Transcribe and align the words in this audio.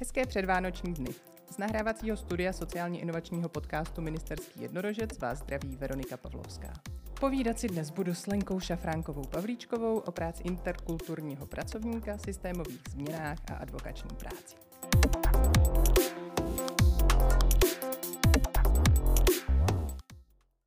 Hezké 0.00 0.26
předvánoční 0.26 0.94
dny. 0.94 1.10
Z 1.50 1.58
nahrávacího 1.58 2.16
studia 2.16 2.52
sociálně 2.52 3.00
inovačního 3.00 3.48
podcastu 3.48 4.00
Ministerský 4.00 4.62
jednorožec 4.62 5.18
vás 5.18 5.38
zdraví 5.38 5.76
Veronika 5.76 6.16
Pavlovská. 6.16 6.72
Povídat 7.20 7.58
si 7.58 7.68
dnes 7.68 7.90
budu 7.90 8.14
s 8.14 8.26
Lenkou 8.26 8.60
Šafránkovou 8.60 9.24
Pavlíčkovou 9.24 9.98
o 9.98 10.12
práci 10.12 10.42
interkulturního 10.42 11.46
pracovníka, 11.46 12.18
systémových 12.18 12.82
změnách 12.90 13.38
a 13.50 13.54
advokační 13.54 14.10
práci. 14.16 14.56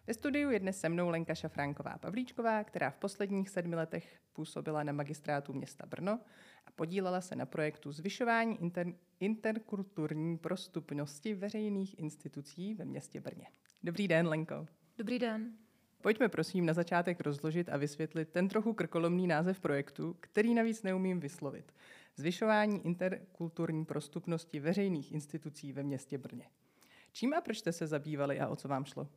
Ve 0.08 0.14
studiu 0.14 0.52
je 0.52 0.60
dnes 0.60 0.80
se 0.80 0.90
mnou 0.90 1.10
Lenka 1.10 1.36
Šafránková 1.36 1.98
Pavlíčková, 1.98 2.64
která 2.64 2.90
v 2.90 2.96
posledních 2.96 3.50
sedmi 3.50 3.76
letech 3.76 4.20
působila 4.34 4.84
na 4.84 4.94
magistrátu 4.94 5.54
města 5.54 5.86
Brno 5.86 6.20
podílela 6.76 7.22
se 7.22 7.36
na 7.36 7.46
projektu 7.46 7.92
zvyšování 7.92 8.62
inter, 8.62 8.88
interkulturní 9.20 10.38
prostupnosti 10.38 11.34
veřejných 11.34 12.00
institucí 12.00 12.76
ve 12.76 12.86
městě 12.86 13.22
Brně. 13.22 13.48
Dobrý 13.84 14.08
den, 14.08 14.28
Lenko. 14.28 14.66
Dobrý 14.98 15.20
den. 15.20 15.54
Pojďme 16.02 16.30
prosím 16.30 16.66
na 16.66 16.74
začátek 16.74 17.22
rozložit 17.22 17.70
a 17.70 17.78
vysvětlit 17.78 18.30
ten 18.30 18.48
trochu 18.48 18.74
krkolomný 18.74 19.28
název 19.28 19.60
projektu, 19.60 20.16
který 20.20 20.54
navíc 20.54 20.84
neumím 20.84 21.20
vyslovit. 21.20 21.74
Zvyšování 22.16 22.86
interkulturní 22.86 23.86
prostupnosti 23.86 24.60
veřejných 24.60 25.12
institucí 25.12 25.74
ve 25.74 25.84
městě 25.84 26.18
Brně. 26.18 26.50
Čím 27.12 27.34
a 27.34 27.42
proč 27.42 27.58
jste 27.58 27.72
se 27.72 27.88
zabývali 27.88 28.40
a 28.40 28.48
o 28.48 28.56
co 28.56 28.68
vám 28.68 28.86
šlo? 28.86 29.08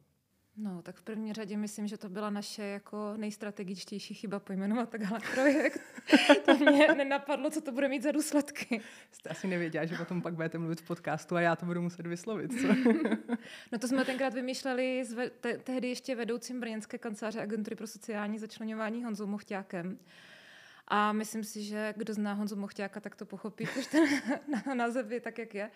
No, 0.59 0.83
tak 0.83 0.97
v 0.97 1.03
první 1.03 1.33
řadě 1.33 1.57
myslím, 1.57 1.87
že 1.87 1.99
to 1.99 2.09
byla 2.09 2.31
naše 2.31 2.63
jako 2.63 3.15
nejstrategičtější 3.17 4.15
chyba 4.15 4.39
pojmenovat 4.39 4.89
takhle 4.89 5.21
projekt. 5.35 5.81
to 6.45 6.57
mě 6.57 6.89
nenapadlo, 6.97 7.51
co 7.51 7.61
to 7.61 7.73
bude 7.73 7.89
mít 7.89 8.03
za 8.03 8.13
důsledky. 8.13 8.81
Jste 9.13 9.31
asi 9.31 9.47
nevěděla, 9.47 9.85
že 9.85 9.97
potom 9.97 10.23
pak 10.23 10.35
budete 10.35 10.59
mluvit 10.59 10.81
v 10.81 10.87
podcastu 10.87 11.37
a 11.37 11.41
já 11.41 11.57
to 11.57 11.67
budu 11.67 11.83
muset 11.83 12.07
vyslovit. 12.07 12.61
Co? 12.61 12.69
no 13.73 13.79
to 13.79 13.89
jsme 13.89 14.05
tenkrát 14.05 14.35
vymýšleli 14.35 15.05
s 15.05 15.13
ve- 15.13 15.31
te- 15.31 15.59
tehdy 15.59 15.89
ještě 15.89 16.15
vedoucím 16.15 16.61
brněnské 16.61 16.99
kanceláře 16.99 17.41
agentury 17.43 17.77
pro 17.77 17.87
sociální 17.87 18.39
začlenování 18.39 19.05
Honzou 19.05 19.27
Mochťákem. 19.27 19.99
A 20.89 21.13
myslím 21.13 21.45
si, 21.45 21.63
že 21.63 21.95
kdo 21.97 22.15
zná 22.15 22.33
Honzu 22.33 22.57
Mochťáka, 22.57 23.01
tak 23.01 23.17
to 23.17 23.27
pochopí, 23.27 23.67
protože 23.67 23.89
ten 23.89 24.79
název 24.79 25.11
je 25.11 25.21
tak, 25.21 25.39
jak 25.39 25.55
je. 25.55 25.71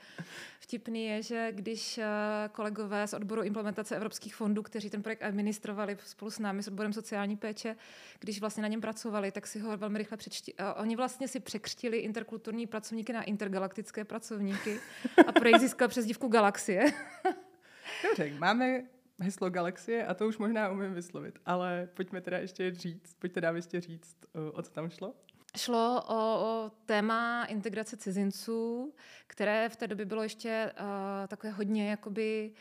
Vtipný 0.60 1.06
je, 1.06 1.22
že 1.22 1.48
když 1.52 1.98
eh, 1.98 2.06
kolegové 2.52 3.06
z 3.06 3.14
odboru 3.14 3.42
implementace 3.42 3.96
evropských 3.96 4.34
fondů, 4.34 4.62
kteří 4.62 4.90
ten 4.90 5.02
projekt 5.02 5.22
administrovali 5.22 5.96
spolu 6.04 6.30
s 6.30 6.38
námi, 6.38 6.62
s 6.62 6.68
odborem 6.68 6.92
sociální 6.92 7.36
péče, 7.36 7.76
když 8.20 8.40
vlastně 8.40 8.62
na 8.62 8.68
něm 8.68 8.80
pracovali, 8.80 9.32
tak 9.32 9.46
si 9.46 9.58
ho 9.58 9.76
velmi 9.76 9.98
rychle 9.98 10.16
přečti. 10.16 10.54
Oni 10.76 10.96
vlastně 10.96 11.28
si 11.28 11.40
překřtili 11.40 11.98
interkulturní 11.98 12.66
pracovníky 12.66 13.12
na 13.12 13.22
intergalaktické 13.22 14.04
pracovníky 14.04 14.80
a 15.26 15.32
projekt 15.32 15.60
získal 15.60 15.88
přezdívku 15.88 16.28
Galaxie. 16.28 16.92
Dobře, 18.02 18.30
máme 18.38 18.82
heslo 19.20 19.50
Galaxie 19.50 20.06
a 20.06 20.14
to 20.14 20.28
už 20.28 20.38
možná 20.38 20.68
umím 20.68 20.94
vyslovit, 20.94 21.38
ale 21.46 21.88
pojďme 21.94 22.20
teda 22.20 22.38
ještě 22.38 22.74
říct, 22.74 23.14
pojďte 23.14 23.40
dá 23.40 23.50
ještě 23.50 23.80
říct, 23.80 24.16
o 24.52 24.62
co 24.62 24.70
tam 24.70 24.90
šlo. 24.90 25.14
Šlo 25.56 26.02
o, 26.08 26.14
o 26.14 26.70
téma 26.86 27.44
integrace 27.44 27.96
cizinců, 27.96 28.94
které 29.26 29.68
v 29.68 29.76
té 29.76 29.86
době 29.88 30.06
bylo 30.06 30.22
ještě 30.22 30.72
uh, 30.80 30.86
takové 31.26 31.52
hodně 31.52 31.90
jakoby 31.90 32.52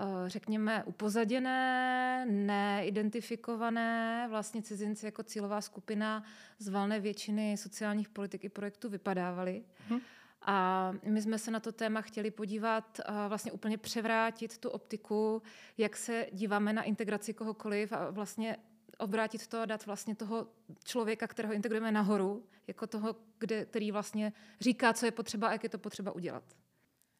uh, 0.00 0.28
řekněme, 0.28 0.84
upozaděné, 0.84 2.26
neidentifikované. 2.28 4.26
Vlastně 4.30 4.62
cizinci 4.62 5.06
jako 5.06 5.22
cílová 5.22 5.60
skupina 5.60 6.24
z 6.58 6.68
valné 6.68 7.00
většiny 7.00 7.56
sociálních 7.56 8.08
politik 8.08 8.44
i 8.44 8.48
projektů 8.48 8.88
vypadávaly. 8.88 9.64
Hmm. 9.88 10.00
A 10.44 10.92
my 11.02 11.22
jsme 11.22 11.38
se 11.38 11.50
na 11.50 11.60
to 11.60 11.72
téma 11.72 12.00
chtěli 12.00 12.30
podívat, 12.30 13.00
a 13.06 13.28
vlastně 13.28 13.52
úplně 13.52 13.78
převrátit 13.78 14.58
tu 14.58 14.70
optiku, 14.70 15.42
jak 15.78 15.96
se 15.96 16.26
díváme 16.32 16.72
na 16.72 16.82
integraci 16.82 17.34
kohokoliv 17.34 17.92
a 17.92 18.10
vlastně 18.10 18.56
obrátit 18.98 19.46
to 19.46 19.60
a 19.60 19.64
dát 19.64 19.86
vlastně 19.86 20.14
toho 20.14 20.46
člověka, 20.84 21.26
kterého 21.26 21.54
integrujeme 21.54 21.92
nahoru, 21.92 22.46
jako 22.66 22.86
toho, 22.86 23.16
kde, 23.38 23.64
který 23.64 23.92
vlastně 23.92 24.32
říká, 24.60 24.92
co 24.92 25.06
je 25.06 25.12
potřeba 25.12 25.48
a 25.48 25.52
jak 25.52 25.62
je 25.62 25.68
to 25.68 25.78
potřeba 25.78 26.12
udělat. 26.12 26.44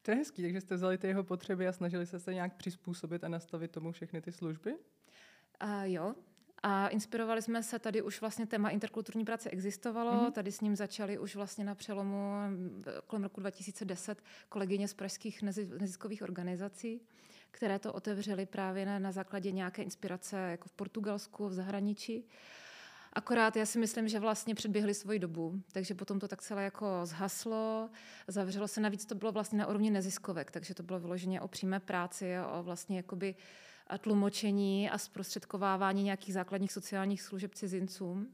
To 0.01 0.11
je 0.11 0.17
hezký, 0.17 0.41
takže 0.41 0.61
jste 0.61 0.75
vzali 0.75 0.97
ty 0.97 1.07
jeho 1.07 1.23
potřeby 1.23 1.67
a 1.67 1.73
snažili 1.73 2.05
se 2.05 2.19
se 2.19 2.33
nějak 2.33 2.55
přizpůsobit 2.55 3.23
a 3.23 3.27
nastavit 3.27 3.71
tomu 3.71 3.91
všechny 3.91 4.21
ty 4.21 4.31
služby? 4.31 4.75
A 5.59 5.85
jo, 5.85 6.15
a 6.67 6.87
inspirovali 6.87 7.41
jsme 7.41 7.63
se, 7.63 7.79
tady 7.79 8.01
už 8.01 8.21
vlastně 8.21 8.45
téma 8.45 8.69
interkulturní 8.69 9.25
práce 9.25 9.49
existovalo, 9.49 10.11
mm-hmm. 10.11 10.31
tady 10.31 10.51
s 10.51 10.61
ním 10.61 10.75
začali 10.75 11.17
už 11.17 11.35
vlastně 11.35 11.65
na 11.65 11.75
přelomu 11.75 12.31
kolem 13.07 13.23
roku 13.23 13.41
2010 13.41 14.21
kolegyně 14.49 14.87
z 14.87 14.93
pražských 14.93 15.41
neziskových 15.79 16.21
organizací, 16.21 17.01
které 17.51 17.79
to 17.79 17.93
otevřely 17.93 18.45
právě 18.45 18.85
na, 18.85 18.99
na 18.99 19.11
základě 19.11 19.51
nějaké 19.51 19.83
inspirace 19.83 20.37
jako 20.37 20.69
v 20.69 20.73
Portugalsku, 20.73 21.47
v 21.47 21.53
zahraničí. 21.53 22.27
Akorát 23.13 23.55
já 23.55 23.65
si 23.65 23.79
myslím, 23.79 24.07
že 24.07 24.19
vlastně 24.19 24.55
předběhli 24.55 24.93
svoji 24.93 25.19
dobu, 25.19 25.61
takže 25.71 25.95
potom 25.95 26.19
to 26.19 26.27
tak 26.27 26.41
celé 26.41 26.63
jako 26.63 27.01
zhaslo, 27.03 27.89
zavřelo 28.27 28.67
se. 28.67 28.81
Navíc 28.81 29.05
to 29.05 29.15
bylo 29.15 29.31
vlastně 29.31 29.59
na 29.59 29.67
úrovni 29.67 29.91
neziskovek, 29.91 30.51
takže 30.51 30.73
to 30.73 30.83
bylo 30.83 30.99
vyloženě 30.99 31.41
o 31.41 31.47
přímé 31.47 31.79
práci, 31.79 32.33
o 32.59 32.63
vlastně 32.63 32.97
jakoby 32.97 33.35
a 33.87 33.97
tlumočení 33.97 34.89
a 34.89 34.97
zprostředkovávání 34.97 36.03
nějakých 36.03 36.33
základních 36.33 36.71
sociálních 36.71 37.21
služeb 37.21 37.55
cizincům. 37.55 38.33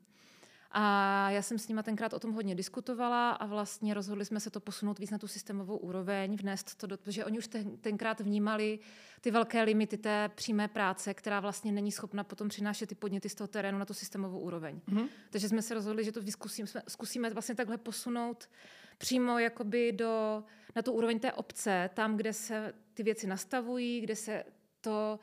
A 0.73 1.29
já 1.29 1.41
jsem 1.41 1.59
s 1.59 1.67
nima 1.67 1.83
tenkrát 1.83 2.13
o 2.13 2.19
tom 2.19 2.31
hodně 2.31 2.55
diskutovala 2.55 3.31
a 3.31 3.45
vlastně 3.45 3.93
rozhodli 3.93 4.25
jsme 4.25 4.39
se 4.39 4.49
to 4.49 4.59
posunout 4.59 4.99
víc 4.99 5.11
na 5.11 5.17
tu 5.17 5.27
systémovou 5.27 5.77
úroveň, 5.77 6.35
vnést 6.35 6.75
to 6.75 6.87
do, 6.87 6.97
protože 6.97 7.25
oni 7.25 7.37
už 7.37 7.47
ten, 7.47 7.77
tenkrát 7.77 8.19
vnímali 8.19 8.79
ty 9.21 9.31
velké 9.31 9.63
limity 9.63 9.97
té 9.97 10.29
přímé 10.35 10.67
práce, 10.67 11.13
která 11.13 11.39
vlastně 11.39 11.71
není 11.71 11.91
schopna 11.91 12.23
potom 12.23 12.49
přinášet 12.49 12.87
ty 12.87 12.95
podněty 12.95 13.29
z 13.29 13.35
toho 13.35 13.47
terénu 13.47 13.77
na 13.77 13.85
tu 13.85 13.93
systémovou 13.93 14.39
úroveň. 14.39 14.81
Mm-hmm. 14.89 15.07
Takže 15.29 15.49
jsme 15.49 15.61
se 15.61 15.73
rozhodli, 15.73 16.03
že 16.03 16.11
to 16.11 16.21
zkusíme, 16.29 16.67
zkusíme 16.87 17.29
vlastně 17.29 17.55
takhle 17.55 17.77
posunout 17.77 18.49
přímo 18.97 19.39
jakoby 19.39 19.91
do, 19.91 20.43
na 20.75 20.81
tu 20.81 20.91
úroveň 20.91 21.19
té 21.19 21.33
obce, 21.33 21.89
tam, 21.93 22.17
kde 22.17 22.33
se 22.33 22.73
ty 22.93 23.03
věci 23.03 23.27
nastavují, 23.27 24.01
kde 24.01 24.15
se 24.15 24.43
to 24.81 25.19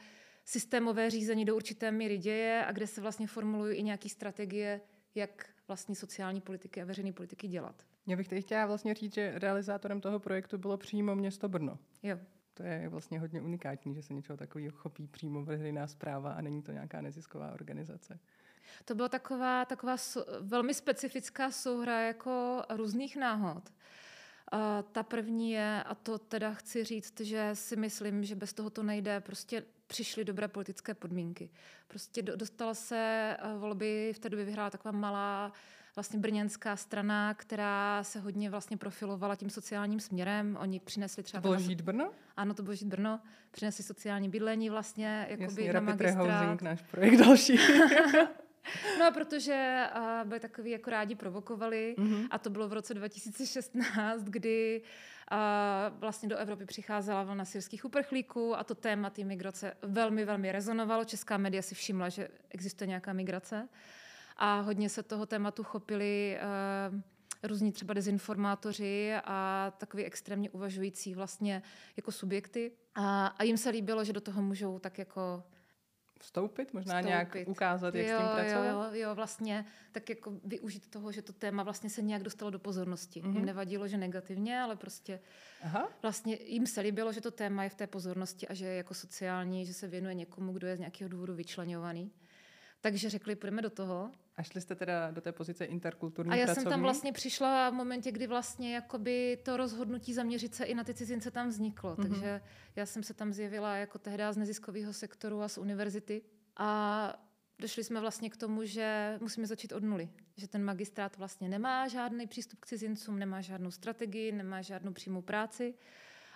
systémové 0.48 1.10
řízení 1.10 1.44
do 1.44 1.56
určité 1.56 1.91
míry 1.91 2.19
děje 2.19 2.64
a 2.66 2.72
kde 2.72 2.86
se 2.86 3.00
vlastně 3.00 3.26
formulují 3.26 3.76
i 3.76 3.82
nějaké 3.82 4.09
strategie, 4.09 4.81
jak 5.14 5.47
vlastně 5.69 5.94
sociální 5.94 6.41
politiky 6.41 6.82
a 6.82 6.84
veřejné 6.84 7.12
politiky 7.12 7.48
dělat. 7.48 7.82
Já 8.06 8.16
bych 8.16 8.28
teď 8.28 8.44
chtěla 8.44 8.66
vlastně 8.66 8.94
říct, 8.94 9.14
že 9.14 9.32
realizátorem 9.38 10.00
toho 10.00 10.19
projektu 10.19 10.59
bylo 10.59 10.76
přímo 10.76 11.14
město 11.14 11.48
Brno. 11.48 11.78
Jo. 12.03 12.19
To 12.54 12.62
je 12.62 12.88
vlastně 12.88 13.20
hodně 13.20 13.41
unikátní, 13.41 13.94
že 13.94 14.03
se 14.03 14.14
něčeho 14.14 14.36
takového 14.36 14.76
chopí 14.76 15.06
přímo 15.06 15.44
veřejná 15.44 15.86
zpráva 15.86 16.32
a 16.32 16.41
není 16.41 16.62
to 16.62 16.72
nějaká 16.72 17.00
nezisková 17.00 17.53
organizace. 17.53 18.19
To 18.84 18.94
byla 18.94 19.09
taková, 19.09 19.65
taková 19.65 19.97
velmi 20.41 20.75
specifická 20.75 21.50
souhra 21.50 22.00
jako 22.00 22.62
různých 22.76 23.16
náhod. 23.16 23.72
A 24.53 24.82
ta 24.82 25.03
první 25.03 25.50
je, 25.50 25.82
a 25.82 25.94
to 25.94 26.19
teda 26.19 26.54
chci 26.54 26.84
říct, 26.84 27.20
že 27.20 27.50
si 27.53 27.76
myslím, 27.76 28.25
že 28.25 28.34
bez 28.34 28.53
toho 28.53 28.70
to 28.70 28.82
nejde, 28.82 29.20
prostě 29.20 29.62
přišly 29.88 30.25
dobré 30.25 30.49
politické 30.49 30.94
podmínky. 30.94 31.50
Prostě 31.88 32.22
dostala 32.22 32.75
se 32.75 32.97
eh, 33.38 33.59
volby, 33.59 34.12
v 34.16 34.19
té 34.19 34.28
době 34.28 34.44
vyhrála 34.44 34.71
taková 34.71 34.93
malá 34.93 35.53
vlastně 35.97 36.19
brněnská 36.19 36.76
strana, 36.76 37.34
která 37.34 38.04
se 38.04 38.21
hodně 38.21 38.50
vlastně 38.50 38.77
profilovala 38.77 39.37
tím 39.37 39.50
sociálním 39.50 40.00
směrem. 40.00 40.59
Oni 40.60 40.81
přinesli 40.81 41.22
třeba... 41.22 41.41
To 41.41 41.48
bylo 41.48 41.60
Žít 41.60 41.81
Brno? 41.81 42.10
Ano, 42.37 42.54
to 42.54 42.62
bylo 42.62 42.75
Žít 42.75 42.88
Brno. 42.88 43.21
Přinesli 43.50 43.84
sociální 43.84 44.28
bydlení 44.28 44.71
vlastně 44.71 45.27
jakoby 45.28 45.65
Jasně, 45.65 45.72
na 45.72 45.81
magistrát. 45.81 46.62
náš 46.62 46.82
projekt 46.82 47.16
další. 47.16 47.59
No, 48.98 49.12
protože 49.12 49.86
uh, 49.96 50.28
byli 50.28 50.41
takový 50.41 50.70
jako 50.70 50.91
rádi 50.91 51.15
provokovali 51.15 51.94
mm-hmm. 51.98 52.28
a 52.30 52.38
to 52.38 52.50
bylo 52.50 52.68
v 52.68 52.72
roce 52.72 52.94
2016, 52.94 54.22
kdy 54.22 54.82
uh, 55.32 55.38
vlastně 55.98 56.28
do 56.28 56.36
Evropy 56.36 56.65
přicházela 56.66 57.22
vlna 57.22 57.44
syrských 57.44 57.84
uprchlíků 57.84 58.59
a 58.59 58.65
to 58.65 58.74
téma 58.74 59.10
té 59.10 59.24
migrace 59.24 59.76
velmi, 59.82 60.24
velmi 60.24 60.53
rezonovalo. 60.53 61.04
Česká 61.04 61.36
média 61.36 61.62
si 61.62 61.74
všimla, 61.74 62.09
že 62.09 62.28
existuje 62.50 62.88
nějaká 62.88 63.12
migrace 63.12 63.68
a 64.36 64.60
hodně 64.60 64.88
se 64.88 65.03
toho 65.03 65.26
tématu 65.26 65.64
chopili 65.64 66.38
uh, 66.92 67.00
různí 67.42 67.72
třeba 67.72 67.94
dezinformátoři 67.94 69.14
a 69.24 69.72
takový 69.78 70.04
extrémně 70.04 70.50
uvažující 70.50 71.14
vlastně 71.14 71.62
jako 71.97 72.12
subjekty. 72.12 72.72
A, 72.94 73.26
a 73.26 73.42
jim 73.42 73.56
se 73.56 73.71
líbilo, 73.71 74.04
že 74.04 74.12
do 74.12 74.21
toho 74.21 74.42
můžou 74.42 74.78
tak 74.78 74.98
jako 74.98 75.42
vstoupit, 76.18 76.74
možná 76.74 76.94
vstoupit. 76.94 77.09
nějak 77.09 77.36
ukázat, 77.47 77.94
jak 77.94 78.06
jo, 78.06 78.18
s 78.18 78.18
tím 78.18 78.28
pracovat? 78.34 78.94
Jo, 78.94 79.00
jo, 79.00 79.15
vlastně 79.15 79.65
tak 79.92 80.09
jako 80.09 80.32
využít 80.44 80.91
toho, 80.91 81.12
že 81.12 81.22
to 81.22 81.32
téma 81.32 81.62
vlastně 81.62 81.91
se 81.91 82.03
nějak 82.03 82.22
dostalo 82.22 82.50
do 82.50 82.59
pozornosti. 82.59 83.22
Mm-hmm. 83.22 83.32
Jim 83.32 83.44
nevadilo, 83.44 83.88
že 83.88 83.97
negativně, 83.97 84.60
ale 84.60 84.76
prostě 84.76 85.20
Aha. 85.62 85.88
vlastně 86.03 86.38
jim 86.44 86.66
se 86.66 86.80
líbilo, 86.80 87.12
že 87.12 87.20
to 87.20 87.30
téma 87.30 87.65
je 87.65 87.70
v 87.70 87.74
té 87.74 87.86
pozornosti 87.86 88.48
a 88.48 88.54
že 88.54 88.66
je 88.66 88.76
jako 88.76 88.94
sociální, 88.94 89.66
že 89.66 89.74
se 89.74 89.88
věnuje 89.88 90.15
někomu, 90.15 90.53
kdo 90.53 90.66
je 90.66 90.76
z 90.76 90.78
nějakého 90.78 91.09
důvodu 91.09 91.34
vyčlenovaný. 91.34 92.12
Takže 92.80 93.10
řekli, 93.10 93.36
půjdeme 93.36 93.62
do 93.62 93.71
toho. 93.71 94.12
A 94.38 94.42
šli 94.42 94.60
jste 94.60 94.74
teda 94.74 95.10
do 95.10 95.20
té 95.20 95.32
pozice 95.32 95.64
interkulturní 95.64 96.32
A 96.32 96.34
já 96.34 96.46
pracovní? 96.46 96.62
jsem 96.62 96.70
tam 96.70 96.82
vlastně 96.82 97.12
přišla 97.12 97.70
v 97.70 97.72
momentě, 97.72 98.12
kdy 98.12 98.26
vlastně 98.26 98.74
jakoby 98.74 99.38
to 99.42 99.56
rozhodnutí 99.56 100.14
zaměřit 100.14 100.54
se 100.54 100.64
i 100.64 100.74
na 100.74 100.84
ty 100.84 100.94
cizince 100.94 101.30
tam 101.30 101.48
vzniklo. 101.48 101.94
Mm-hmm. 101.94 102.08
Takže 102.08 102.40
já 102.76 102.86
jsem 102.86 103.02
se 103.02 103.14
tam 103.14 103.32
zjevila 103.32 103.76
jako 103.76 103.98
tehdy 103.98 104.24
z 104.30 104.36
neziskového 104.36 104.92
sektoru 104.92 105.42
a 105.42 105.48
z 105.48 105.58
univerzity. 105.58 106.22
A 106.56 107.22
došli 107.58 107.84
jsme 107.84 108.00
vlastně 108.00 108.30
k 108.30 108.36
tomu, 108.36 108.64
že 108.64 109.18
musíme 109.20 109.46
začít 109.46 109.72
od 109.72 109.82
nuly. 109.82 110.08
Že 110.36 110.48
ten 110.48 110.64
magistrát 110.64 111.16
vlastně 111.16 111.48
nemá 111.48 111.88
žádný 111.88 112.26
přístup 112.26 112.60
k 112.60 112.66
cizincům, 112.66 113.18
nemá 113.18 113.40
žádnou 113.40 113.70
strategii, 113.70 114.32
nemá 114.32 114.62
žádnou 114.62 114.92
přímou 114.92 115.22
práci. 115.22 115.74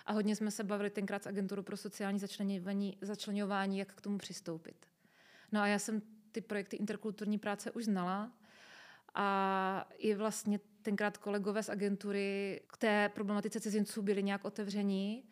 A 0.05 0.13
hodně 0.13 0.35
jsme 0.35 0.51
se 0.51 0.63
bavili 0.63 0.89
tenkrát 0.89 1.23
s 1.23 1.27
agenturu 1.27 1.63
pro 1.63 1.77
sociální 1.77 2.19
začlenování, 2.19 2.97
začlenování, 3.01 3.77
jak 3.77 3.93
k 3.93 4.01
tomu 4.01 4.17
přistoupit. 4.17 4.85
No 5.51 5.61
a 5.61 5.67
já 5.67 5.79
jsem 5.79 6.01
ty 6.33 6.41
projekty 6.41 6.75
interkulturní 6.75 7.37
práce 7.39 7.71
už 7.71 7.85
znala 7.85 8.31
a 9.13 9.89
i 9.97 10.13
vlastně 10.13 10.59
tenkrát 10.81 11.17
kolegové 11.17 11.63
z 11.63 11.69
agentury 11.69 12.61
k 12.67 12.77
té 12.77 13.09
problematice 13.09 13.59
cizinců 13.59 14.01
byli 14.01 14.23
nějak 14.23 14.45
otevření, 14.45 15.23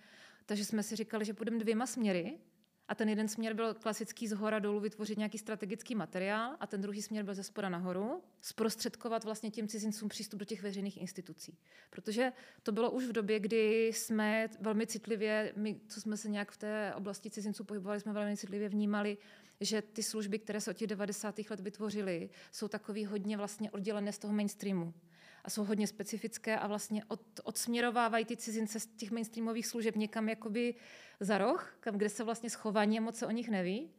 takže 0.46 0.66
jsme 0.66 0.84
si 0.84 0.96
říkali, 0.96 1.26
že 1.26 1.34
půjdeme 1.34 1.60
dvěma 1.60 1.86
směry. 1.86 2.40
A 2.88 2.96
ten 2.96 3.10
jeden 3.10 3.28
směr 3.28 3.54
byl 3.54 3.74
klasický 3.74 4.28
z 4.28 4.32
hora 4.32 4.60
dolů 4.60 4.80
vytvořit 4.80 5.18
nějaký 5.18 5.38
strategický 5.38 5.96
materiál 5.96 6.56
a 6.60 6.68
ten 6.68 6.82
druhý 6.82 7.02
směr 7.02 7.26
byl 7.26 7.34
ze 7.34 7.44
spoda 7.44 7.70
nahoru, 7.70 8.24
zprostředkovat 8.42 9.24
vlastně 9.24 9.52
těm 9.52 9.68
cizincům 9.68 10.10
přístup 10.10 10.40
do 10.40 10.46
těch 10.46 10.64
veřejných 10.64 11.02
institucí. 11.02 11.58
Protože 11.90 12.32
to 12.64 12.72
bylo 12.72 12.92
už 12.92 13.06
v 13.06 13.12
době, 13.12 13.40
kdy 13.40 13.88
jsme 13.88 14.50
velmi 14.60 14.88
citlivě, 14.88 15.54
my, 15.56 15.80
co 15.88 16.02
jsme 16.02 16.18
se 16.18 16.30
nějak 16.30 16.52
v 16.52 16.58
té 16.58 16.94
oblasti 16.96 17.30
cizinců 17.30 17.64
pohybovali, 17.64 18.00
jsme 18.00 18.14
velmi 18.14 18.38
citlivě 18.38 18.70
vnímali 18.70 19.18
že 19.62 19.82
ty 19.82 20.04
služby, 20.04 20.40
které 20.40 20.62
se 20.62 20.72
od 20.72 20.78
těch 20.78 20.88
90. 20.88 21.36
let 21.50 21.60
vytvořily, 21.60 22.30
jsou 22.52 22.68
takový 22.68 23.06
hodně 23.06 23.38
vlastně 23.38 23.72
oddělené 23.72 24.12
z 24.12 24.18
toho 24.18 24.34
mainstreamu 24.34 24.94
a 25.44 25.50
jsou 25.50 25.64
hodně 25.64 25.88
specifické 25.88 26.60
a 26.60 26.68
vlastně 26.68 27.06
od, 27.08 27.22
odsměrovávají 27.44 28.26
ty 28.26 28.38
cizince 28.38 28.80
z 28.80 28.88
těch 28.88 29.12
mainstreamových 29.12 29.68
služeb 29.68 29.96
někam 29.96 30.30
jakoby 30.30 30.76
za 31.20 31.38
roh, 31.38 31.78
kam, 31.80 31.96
kde 31.98 32.10
se 32.10 32.24
vlastně 32.24 32.50
schovaní 32.50 32.98
a 32.98 33.02
moc 33.02 33.18
se 33.18 33.26
o 33.26 33.32
nich 33.32 33.50
neví. 33.50 33.92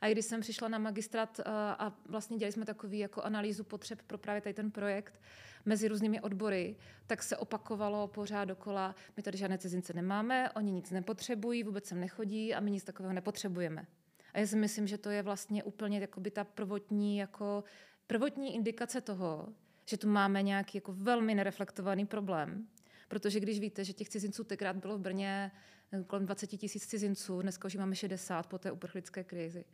A 0.00 0.08
když 0.08 0.24
jsem 0.24 0.40
přišla 0.40 0.68
na 0.68 0.78
magistrát 0.78 1.40
a, 1.40 1.72
a 1.72 1.92
vlastně 2.06 2.36
dělali 2.36 2.52
jsme 2.52 2.64
takový 2.64 2.98
jako 2.98 3.22
analýzu 3.22 3.64
potřeb 3.64 4.02
pro 4.02 4.18
právě 4.18 4.40
tady 4.40 4.54
ten 4.54 4.70
projekt 4.70 5.20
mezi 5.64 5.88
různými 5.88 6.20
odbory, 6.20 6.76
tak 7.06 7.22
se 7.22 7.36
opakovalo 7.36 8.08
pořád 8.08 8.44
dokola, 8.44 8.94
my 9.16 9.22
tady 9.22 9.38
žádné 9.38 9.58
cizince 9.58 9.92
nemáme, 9.92 10.50
oni 10.50 10.72
nic 10.72 10.90
nepotřebují, 10.90 11.62
vůbec 11.62 11.86
sem 11.86 12.00
nechodí 12.00 12.54
a 12.54 12.60
my 12.60 12.70
nic 12.70 12.84
takového 12.84 13.12
nepotřebujeme. 13.12 13.86
A 14.34 14.38
já 14.38 14.46
si 14.46 14.56
myslím, 14.56 14.86
že 14.86 14.98
to 14.98 15.10
je 15.10 15.22
vlastně 15.22 15.62
úplně 15.62 15.98
jakoby 15.98 16.30
ta 16.30 16.44
prvotní, 16.44 17.16
jako 17.16 17.64
prvotní 18.06 18.54
indikace 18.54 19.00
toho, 19.00 19.48
že 19.86 19.96
tu 19.96 20.08
máme 20.08 20.42
nějaký 20.42 20.78
jako 20.78 20.92
velmi 20.92 21.34
nereflektovaný 21.34 22.06
problém. 22.06 22.68
Protože 23.08 23.40
když 23.40 23.60
víte, 23.60 23.84
že 23.84 23.92
těch 23.92 24.08
cizinců 24.08 24.44
tenkrát 24.44 24.76
bylo 24.76 24.98
v 24.98 25.00
Brně 25.00 25.52
eh, 25.92 26.04
kolem 26.04 26.26
20 26.26 26.46
tisíc 26.46 26.86
cizinců, 26.86 27.42
dneska 27.42 27.66
už 27.66 27.74
máme 27.74 27.94
60 27.94 28.46
po 28.46 28.58
té 28.58 28.72
uprchlické 28.72 29.24
krizi, 29.24 29.64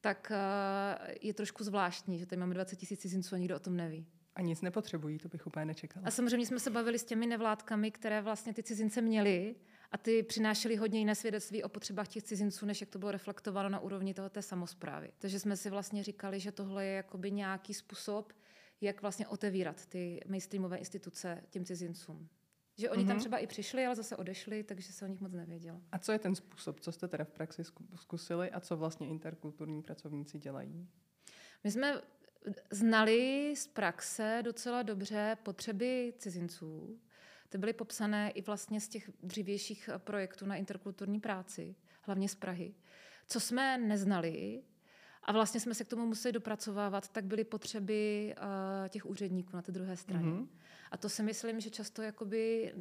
tak 0.00 0.32
eh, 0.34 1.14
je 1.20 1.34
trošku 1.34 1.64
zvláštní, 1.64 2.18
že 2.18 2.26
tady 2.26 2.40
máme 2.40 2.54
20 2.54 2.76
tisíc 2.76 3.00
cizinců 3.00 3.34
a 3.34 3.38
nikdo 3.38 3.56
o 3.56 3.58
tom 3.58 3.76
neví. 3.76 4.06
A 4.34 4.42
nic 4.42 4.62
nepotřebují, 4.62 5.18
to 5.18 5.28
bych 5.28 5.46
úplně 5.46 5.64
nečekala. 5.64 6.06
A 6.06 6.10
samozřejmě 6.10 6.46
jsme 6.46 6.60
se 6.60 6.70
bavili 6.70 6.98
s 6.98 7.04
těmi 7.04 7.26
nevládkami, 7.26 7.90
které 7.90 8.22
vlastně 8.22 8.54
ty 8.54 8.62
cizince 8.62 9.02
měly 9.02 9.54
a 9.96 9.98
ty 9.98 10.22
přinášely 10.22 10.76
hodně 10.76 10.98
jiné 10.98 11.14
svědectví 11.14 11.62
o 11.62 11.68
potřebách 11.68 12.08
těch 12.08 12.22
cizinců, 12.22 12.66
než 12.66 12.80
jak 12.80 12.90
to 12.90 12.98
bylo 12.98 13.12
reflektováno 13.12 13.68
na 13.68 13.78
úrovni 13.78 14.14
toho 14.14 14.28
té 14.28 14.42
samozprávy. 14.42 15.10
Takže 15.18 15.40
jsme 15.40 15.56
si 15.56 15.70
vlastně 15.70 16.02
říkali, 16.02 16.40
že 16.40 16.52
tohle 16.52 16.84
je 16.84 16.92
jakoby 16.92 17.30
nějaký 17.30 17.74
způsob, 17.74 18.32
jak 18.80 19.02
vlastně 19.02 19.28
otevírat 19.28 19.86
ty 19.86 20.20
mainstreamové 20.28 20.76
instituce 20.76 21.42
těm 21.50 21.64
cizincům. 21.64 22.28
Že 22.78 22.90
oni 22.90 23.02
mm-hmm. 23.02 23.06
tam 23.06 23.16
mhm. 23.16 23.20
třeba 23.20 23.38
i 23.38 23.46
přišli, 23.46 23.86
ale 23.86 23.96
zase 23.96 24.16
odešli, 24.16 24.64
takže 24.64 24.92
se 24.92 25.04
o 25.04 25.08
nich 25.08 25.20
moc 25.20 25.32
nevědělo. 25.32 25.80
A 25.92 25.98
co 25.98 26.12
je 26.12 26.18
ten 26.18 26.34
způsob? 26.34 26.80
Co 26.80 26.92
jste 26.92 27.08
teda 27.08 27.24
v 27.24 27.30
praxi 27.30 27.62
zkusili 27.94 28.50
a 28.50 28.60
co 28.60 28.76
vlastně 28.76 29.08
interkulturní 29.08 29.82
pracovníci 29.82 30.38
dělají? 30.38 30.88
My 31.64 31.70
jsme 31.70 32.02
znali 32.70 33.54
z 33.56 33.66
praxe 33.66 34.40
docela 34.44 34.82
dobře 34.82 35.36
potřeby 35.42 36.14
cizinců, 36.18 37.00
ty 37.48 37.58
byly 37.58 37.72
popsané 37.72 38.30
i 38.30 38.42
vlastně 38.42 38.80
z 38.80 38.88
těch 38.88 39.10
dřívějších 39.22 39.90
eh, 39.92 39.98
projektů 39.98 40.46
na 40.46 40.56
interkulturní 40.56 41.20
práci, 41.20 41.74
hlavně 42.02 42.28
z 42.28 42.34
Prahy. 42.34 42.74
Co 43.28 43.40
jsme 43.40 43.78
neznali, 43.78 44.62
a 45.26 45.32
vlastně 45.32 45.60
jsme 45.60 45.74
se 45.74 45.84
k 45.84 45.88
tomu 45.88 46.06
museli 46.06 46.32
dopracovávat, 46.32 47.08
tak 47.08 47.24
byly 47.24 47.44
potřeby 47.44 48.34
uh, 48.38 48.88
těch 48.88 49.06
úředníků 49.06 49.56
na 49.56 49.62
té 49.62 49.72
druhé 49.72 49.96
straně. 49.96 50.26
Mm-hmm. 50.26 50.48
A 50.90 50.96
to 50.96 51.08
si 51.08 51.22
myslím, 51.22 51.60
že 51.60 51.70
často 51.70 52.02
jakoby 52.02 52.74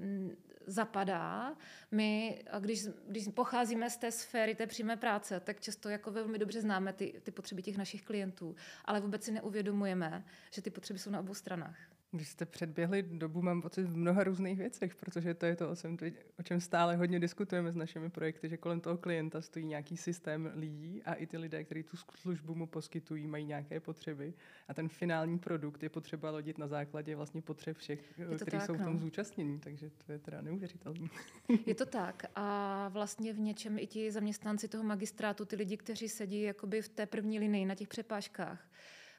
zapadá. 0.65 1.55
My, 1.91 2.43
když, 2.59 2.87
když 3.07 3.27
pocházíme 3.33 3.89
z 3.89 3.97
té 3.97 4.11
sféry 4.11 4.55
té 4.55 4.67
přímé 4.67 4.97
práce, 4.97 5.39
tak 5.39 5.61
často 5.61 5.89
jako 5.89 6.11
velmi 6.11 6.37
dobře 6.37 6.61
známe 6.61 6.93
ty, 6.93 7.21
ty 7.23 7.31
potřeby 7.31 7.61
těch 7.61 7.77
našich 7.77 8.03
klientů, 8.03 8.55
ale 8.85 8.99
vůbec 9.01 9.23
si 9.23 9.31
neuvědomujeme, 9.31 10.25
že 10.51 10.61
ty 10.61 10.69
potřeby 10.69 10.99
jsou 10.99 11.09
na 11.09 11.19
obou 11.19 11.33
stranách. 11.33 11.77
Když 12.15 12.29
jste 12.29 12.45
předběhli 12.45 13.03
dobu, 13.03 13.41
mám 13.41 13.61
pocit 13.61 13.83
v 13.83 13.97
mnoha 13.97 14.23
různých 14.23 14.57
věcech, 14.57 14.95
protože 14.95 15.33
to 15.33 15.45
je 15.45 15.55
to, 15.55 15.71
o 15.71 15.75
čem, 15.75 15.97
o 16.39 16.43
čem 16.43 16.61
stále 16.61 16.95
hodně 16.95 17.19
diskutujeme 17.19 17.71
s 17.71 17.75
našimi 17.75 18.09
projekty, 18.09 18.49
že 18.49 18.57
kolem 18.57 18.79
toho 18.79 18.97
klienta 18.97 19.41
stojí 19.41 19.65
nějaký 19.65 19.97
systém 19.97 20.51
lidí 20.55 21.03
a 21.05 21.13
i 21.13 21.27
ty 21.27 21.37
lidé, 21.37 21.63
kteří 21.63 21.83
tu 21.83 21.97
službu 21.97 22.55
mu 22.55 22.67
poskytují, 22.67 23.27
mají 23.27 23.45
nějaké 23.45 23.79
potřeby 23.79 24.33
a 24.67 24.73
ten 24.73 24.89
finální 24.89 25.39
produkt 25.39 25.83
je 25.83 25.89
potřeba 25.89 26.31
lodit 26.31 26.57
na 26.57 26.67
základě 26.67 27.15
vlastně 27.15 27.41
potřeb 27.41 27.77
všech, 27.77 28.13
kteří 28.35 28.59
jsou 28.65 28.73
v 28.73 28.83
tom 28.83 28.93
no. 28.93 28.99
zúčastnění, 28.99 29.59
takže 29.59 29.89
to 30.05 30.11
je 30.11 30.19
teda 30.19 30.41
neuvěřitelné. 30.41 31.09
Je 31.65 31.75
to 31.75 31.85
tak 31.85 32.23
a 32.35 32.89
vlastně 32.89 33.33
v 33.33 33.39
něčem 33.39 33.79
i 33.79 33.87
ti 33.87 34.11
zaměstnanci 34.11 34.67
toho 34.67 34.83
magistrátu, 34.83 35.45
ty 35.45 35.55
lidi, 35.55 35.77
kteří 35.77 36.09
sedí 36.09 36.41
jakoby 36.41 36.81
v 36.81 36.89
té 36.89 37.05
první 37.05 37.39
linii 37.39 37.65
na 37.65 37.75
těch 37.75 37.87
přepážkách, 37.87 38.67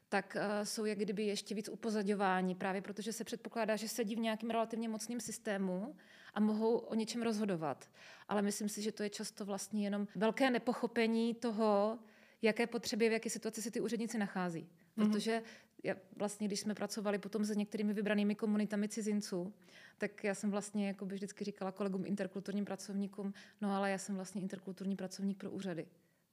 tak 0.09 0.37
uh, 0.37 0.65
jsou 0.65 0.85
jak 0.85 0.99
kdyby 0.99 1.27
ještě 1.27 1.55
víc 1.55 1.69
upozaďováni, 1.69 2.55
právě 2.55 2.83
protože 2.83 3.13
se 3.13 3.25
předpokládá, 3.25 3.77
že 3.77 3.89
sedí 3.89 4.17
v 4.17 4.19
nějakém 4.19 4.51
relativně 4.51 4.89
mocném 4.89 5.21
systému 5.21 5.97
a 6.35 6.41
mohou 6.41 6.77
o 6.77 6.95
něčem 6.95 7.23
rozhodovat. 7.23 7.91
Ale 8.29 8.43
myslím 8.43 8.69
si, 8.69 8.83
že 8.83 8.93
to 8.93 9.03
je 9.03 9.11
často 9.11 9.45
vlastně 9.45 9.85
jenom 9.85 10.07
velké 10.15 10.51
nepochopení 10.51 11.35
toho, 11.35 11.99
jaké 12.43 12.67
potřeby, 12.67 13.09
v 13.09 13.13
jaké 13.13 13.31
situaci 13.31 13.63
se 13.63 13.71
ty 13.71 13.81
úředníci 13.81 14.19
nachází. 14.19 14.61
Mm-hmm. 14.63 15.07
Protože 15.07 15.43
já, 15.85 15.95
vlastně, 16.17 16.47
když 16.47 16.61
jsme 16.61 16.75
pracovali 16.75 17.19
potom 17.19 17.45
s 17.45 17.57
některými 17.57 17.93
vybranými 17.93 18.35
komunitami 18.35 18.89
cizinců, 18.89 19.55
tak 19.99 20.25
já 20.25 20.35
jsem 20.35 20.51
vlastně 20.51 20.87
jako 20.87 21.07
by 21.07 21.15
vždycky 21.15 21.45
říkala 21.45 21.73
kolegům 21.73 22.07
interkulturním 22.07 22.65
pracovníkům, 22.65 23.35
no 23.61 23.77
ale 23.77 23.91
já 23.91 23.99
jsem 23.99 24.15
vlastně 24.15 24.43
interkulturní 24.43 24.97
pracovník 24.97 25.39
pro 25.39 25.51
úřady 25.51 25.87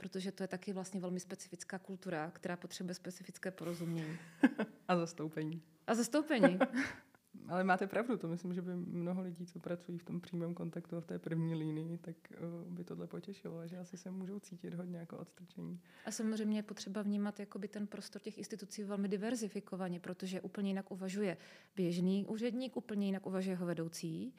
protože 0.04 0.32
to 0.32 0.44
je 0.44 0.48
taky 0.48 0.74
vlastně 0.74 1.00
velmi 1.00 1.20
specifická 1.20 1.80
kultura, 1.80 2.32
která 2.32 2.58
potřebuje 2.58 2.94
specifické 2.94 3.52
porozumění. 3.52 4.18
A 4.88 4.98
zastoupení. 4.98 5.62
A 5.88 5.96
zastoupení. 5.96 6.60
Ale 7.48 7.64
máte 7.64 7.88
pravdu, 7.88 8.18
to 8.18 8.28
myslím, 8.28 8.54
že 8.54 8.62
by 8.62 8.76
mnoho 8.76 9.22
lidí, 9.22 9.46
co 9.46 9.60
pracují 9.60 9.98
v 9.98 10.04
tom 10.04 10.22
přímém 10.22 10.54
kontaktu 10.54 10.98
a 10.98 11.02
v 11.02 11.06
té 11.06 11.20
první 11.20 11.56
línii, 11.56 11.98
tak 11.98 12.16
uh, 12.32 12.74
by 12.74 12.84
tohle 12.84 13.08
potěšilo, 13.08 13.68
že 13.68 13.78
asi 13.78 13.98
se 13.98 14.12
můžou 14.12 14.40
cítit 14.40 14.74
hodně 14.74 14.98
jako 14.98 15.18
odstrčení. 15.18 15.80
A 16.06 16.12
samozřejmě 16.12 16.58
je 16.58 16.64
potřeba 16.64 17.02
vnímat 17.02 17.40
jakoby 17.40 17.68
ten 17.68 17.88
prostor 17.88 18.22
těch 18.22 18.38
institucí 18.38 18.84
velmi 18.84 19.08
diverzifikovaně, 19.08 20.00
protože 20.00 20.42
úplně 20.42 20.70
jinak 20.70 20.92
uvažuje 20.92 21.38
běžný 21.76 22.26
úředník, 22.26 22.78
úplně 22.78 23.06
jinak 23.06 23.26
uvažuje 23.26 23.54
jeho 23.54 23.66
vedoucí. 23.66 24.34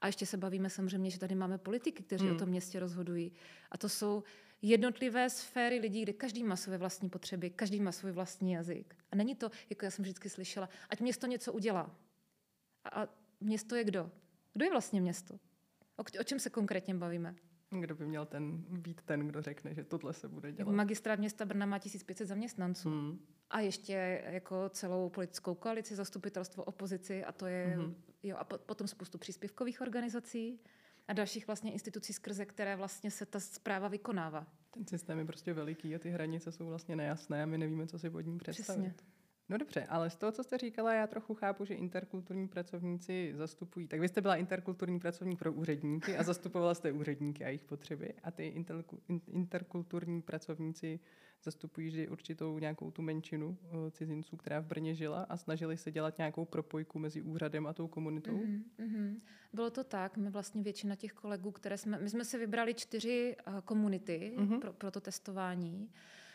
A 0.00 0.06
ještě 0.06 0.26
se 0.26 0.36
bavíme 0.36 0.70
samozřejmě, 0.70 1.10
že 1.10 1.18
tady 1.18 1.34
máme 1.34 1.58
politiky, 1.58 2.02
kteří 2.02 2.26
hmm. 2.26 2.36
o 2.36 2.38
tom 2.38 2.48
městě 2.48 2.80
rozhodují. 2.80 3.32
A 3.70 3.78
to 3.78 3.88
jsou 3.88 4.22
jednotlivé 4.62 5.30
sféry 5.30 5.78
lidí, 5.78 6.02
kde 6.02 6.12
každý 6.12 6.44
má 6.44 6.56
své 6.56 6.78
vlastní 6.78 7.10
potřeby, 7.10 7.50
každý 7.50 7.80
má 7.80 7.92
svůj 7.92 8.12
vlastní 8.12 8.52
jazyk. 8.52 8.96
A 9.12 9.16
není 9.16 9.34
to, 9.34 9.50
jako 9.70 9.84
já 9.84 9.90
jsem 9.90 10.02
vždycky 10.02 10.28
slyšela, 10.28 10.68
ať 10.88 11.00
město 11.00 11.26
něco 11.26 11.52
udělá. 11.52 11.96
A 12.92 13.06
město 13.40 13.74
je 13.74 13.84
kdo? 13.84 14.10
Kdo 14.52 14.64
je 14.64 14.70
vlastně 14.70 15.00
město? 15.00 15.34
O, 15.96 16.20
o 16.20 16.24
čem 16.24 16.38
se 16.38 16.50
konkrétně 16.50 16.94
bavíme? 16.94 17.34
Kdo 17.70 17.94
by 17.94 18.06
měl 18.06 18.26
ten, 18.26 18.64
být 18.68 19.02
ten, 19.02 19.26
kdo 19.28 19.42
řekne, 19.42 19.74
že 19.74 19.84
tohle 19.84 20.12
se 20.12 20.28
bude 20.28 20.52
dělat? 20.52 20.72
Magistrát 20.72 21.18
města 21.18 21.44
Brna 21.44 21.66
má 21.66 21.78
1500 21.78 22.28
zaměstnanců. 22.28 22.88
Hmm. 22.88 23.18
A 23.50 23.60
ještě 23.60 24.22
jako 24.26 24.68
celou 24.68 25.08
politickou 25.08 25.54
koalici, 25.54 25.96
zastupitelstvo, 25.96 26.64
opozici 26.64 27.24
a 27.24 27.32
to 27.32 27.46
je, 27.46 27.66
hmm. 27.66 27.94
Jo, 28.22 28.36
a 28.36 28.44
potom 28.44 28.88
spoustu 28.88 29.18
příspěvkových 29.18 29.80
organizací 29.80 30.60
a 31.08 31.12
dalších 31.12 31.46
vlastně 31.46 31.72
institucí, 31.72 32.12
skrze 32.12 32.46
které 32.46 32.76
vlastně 32.76 33.10
se 33.10 33.26
ta 33.26 33.40
zpráva 33.40 33.88
vykonává. 33.88 34.46
Ten 34.70 34.86
systém 34.86 35.18
je 35.18 35.24
prostě 35.24 35.52
veliký 35.52 35.94
a 35.94 35.98
ty 35.98 36.10
hranice 36.10 36.52
jsou 36.52 36.66
vlastně 36.66 36.96
nejasné 36.96 37.42
a 37.42 37.46
my 37.46 37.58
nevíme, 37.58 37.86
co 37.86 37.98
si 37.98 38.10
pod 38.10 38.20
ním 38.20 38.38
představit. 38.38 38.94
Přesně. 38.94 39.10
No 39.50 39.58
dobře, 39.58 39.84
ale 39.88 40.10
z 40.10 40.16
toho, 40.16 40.32
co 40.32 40.44
jste 40.44 40.58
říkala, 40.58 40.94
já 40.94 41.06
trochu 41.06 41.34
chápu, 41.34 41.64
že 41.64 41.74
interkulturní 41.74 42.48
pracovníci 42.48 43.32
zastupují. 43.36 43.88
Tak 43.88 44.00
vy 44.00 44.08
jste 44.08 44.20
byla 44.20 44.36
interkulturní 44.36 45.00
pracovník 45.00 45.38
pro 45.38 45.52
úředníky 45.52 46.16
a 46.16 46.22
zastupovala 46.22 46.74
jste 46.74 46.92
úředníky 46.92 47.44
a 47.44 47.48
jejich 47.48 47.64
potřeby. 47.64 48.14
A 48.22 48.30
ty 48.30 48.64
interkulturní 49.32 50.22
pracovníci 50.22 51.00
zastupují 51.42 51.88
vždy 51.88 52.08
určitou 52.08 52.58
nějakou 52.58 52.90
tu 52.90 53.02
menšinu 53.02 53.48
uh, 53.48 53.90
cizinců, 53.90 54.36
která 54.36 54.60
v 54.60 54.66
Brně 54.66 54.94
žila 54.94 55.22
a 55.22 55.36
snažili 55.36 55.76
se 55.76 55.90
dělat 55.90 56.18
nějakou 56.18 56.44
propojku 56.44 56.98
mezi 56.98 57.22
úřadem 57.22 57.66
a 57.66 57.72
tou 57.72 57.88
komunitou. 57.88 58.38
Mm-hmm, 58.78 59.20
Bylo 59.52 59.70
to 59.70 59.84
tak. 59.84 60.16
My 60.16 60.30
vlastně 60.30 60.62
většina 60.62 60.94
těch 60.94 61.12
kolegů, 61.12 61.50
které 61.50 61.78
jsme... 61.78 61.98
My 61.98 62.10
jsme 62.10 62.24
si 62.24 62.38
vybrali 62.38 62.74
čtyři 62.74 63.36
uh, 63.48 63.60
komunity 63.60 64.34
mm-hmm. 64.36 64.60
pro, 64.60 64.72
pro 64.72 64.90
to 64.90 65.00
testování 65.00 65.90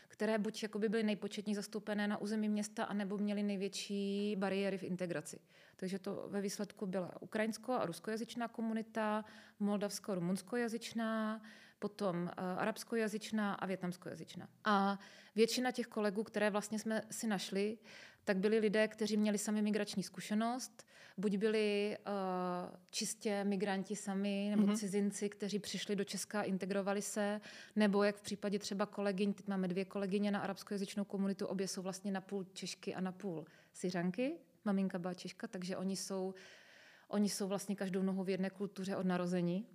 které 0.07 0.37
buď 0.37 0.63
jakoby 0.63 0.89
byly 0.89 1.03
nejpočetně 1.03 1.55
zastoupené 1.55 2.07
na 2.07 2.17
území 2.17 2.49
města, 2.49 2.83
anebo 2.83 3.17
měly 3.17 3.43
největší 3.43 4.35
bariéry 4.35 4.77
v 4.77 4.83
integraci. 4.83 5.39
Takže 5.75 5.99
to 5.99 6.27
ve 6.29 6.41
výsledku 6.41 6.85
byla 6.85 7.21
ukrajinsko- 7.21 7.79
a 7.79 7.85
ruskojazyčná 7.85 8.47
komunita, 8.47 9.25
moldavsko-rumunskojazyčná, 9.59 11.41
potom 11.79 12.23
uh, 12.23 12.29
arabskojazyčná 12.61 13.53
a 13.53 13.65
větnamskojazyčná. 13.65 14.47
A 14.65 14.99
většina 15.35 15.71
těch 15.71 15.87
kolegů, 15.87 16.23
které 16.23 16.49
vlastně 16.49 16.79
jsme 16.79 17.01
si 17.11 17.27
našli, 17.27 17.77
tak 18.23 18.37
byli 18.37 18.59
lidé, 18.59 18.87
kteří 18.87 19.17
měli 19.17 19.37
sami 19.37 19.61
migrační 19.61 20.03
zkušenost, 20.03 20.85
buď 21.17 21.37
byli 21.37 21.97
uh, 22.07 22.75
čistě 22.89 23.43
migranti 23.43 23.95
sami, 23.95 24.47
nebo 24.55 24.67
mm-hmm. 24.67 24.77
cizinci, 24.77 25.29
kteří 25.29 25.59
přišli 25.59 25.95
do 25.95 26.03
Česka, 26.03 26.41
integrovali 26.41 27.01
se, 27.01 27.41
nebo 27.75 28.03
jak 28.03 28.15
v 28.15 28.21
případě 28.21 28.59
třeba 28.59 28.85
kolegyň, 28.85 29.33
teď 29.33 29.47
máme 29.47 29.67
dvě 29.67 29.85
kolegyně 29.85 30.31
na 30.31 30.39
arabskojazyčnou 30.39 31.03
komunitu, 31.03 31.47
obě 31.47 31.67
jsou 31.67 31.81
vlastně 31.81 32.11
na 32.11 32.21
půl 32.21 32.45
Češky 32.53 32.95
a 32.95 33.01
na 33.01 33.11
půl 33.11 33.45
Syřanky, 33.73 34.37
maminka 34.65 34.99
byla 34.99 35.13
Češka, 35.13 35.47
takže 35.47 35.77
oni 35.77 35.95
jsou, 35.95 36.33
oni 37.07 37.29
jsou 37.29 37.47
vlastně 37.47 37.75
každou 37.75 38.01
nohu 38.01 38.23
v 38.23 38.29
jedné 38.29 38.49
kultuře 38.49 38.95
od 38.95 39.05
narození. 39.05 39.65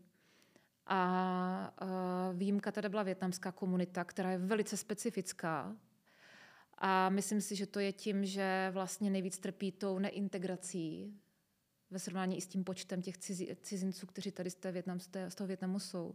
A 0.93 1.75
uh, 1.83 2.39
výjimka 2.39 2.73
tady 2.73 2.89
byla 2.89 3.03
větnamská 3.03 3.53
komunita, 3.53 4.05
která 4.05 4.31
je 4.31 4.39
velice 4.39 4.77
specifická, 4.77 5.77
a 6.81 7.09
myslím 7.09 7.41
si, 7.41 7.57
že 7.57 7.67
to 7.67 7.81
je 7.81 7.93
tím, 7.93 8.25
že 8.25 8.71
vlastně 8.73 9.11
nejvíc 9.11 9.39
trpí 9.39 9.73
tou 9.73 9.99
neintegrací 9.99 11.15
ve 11.91 11.99
srovnání 11.99 12.37
i 12.37 12.41
s 12.41 12.47
tím 12.47 12.65
počtem 12.65 13.03
těch 13.03 13.19
cizinců, 13.63 14.07
kteří 14.07 14.31
tady 14.31 14.51
z, 14.51 14.55
té 14.55 14.73
Větnam, 14.73 15.01
z, 15.01 15.07
té, 15.07 15.31
z 15.31 15.35
toho 15.35 15.49
Větnamu 15.49 15.79
jsou. 15.79 16.15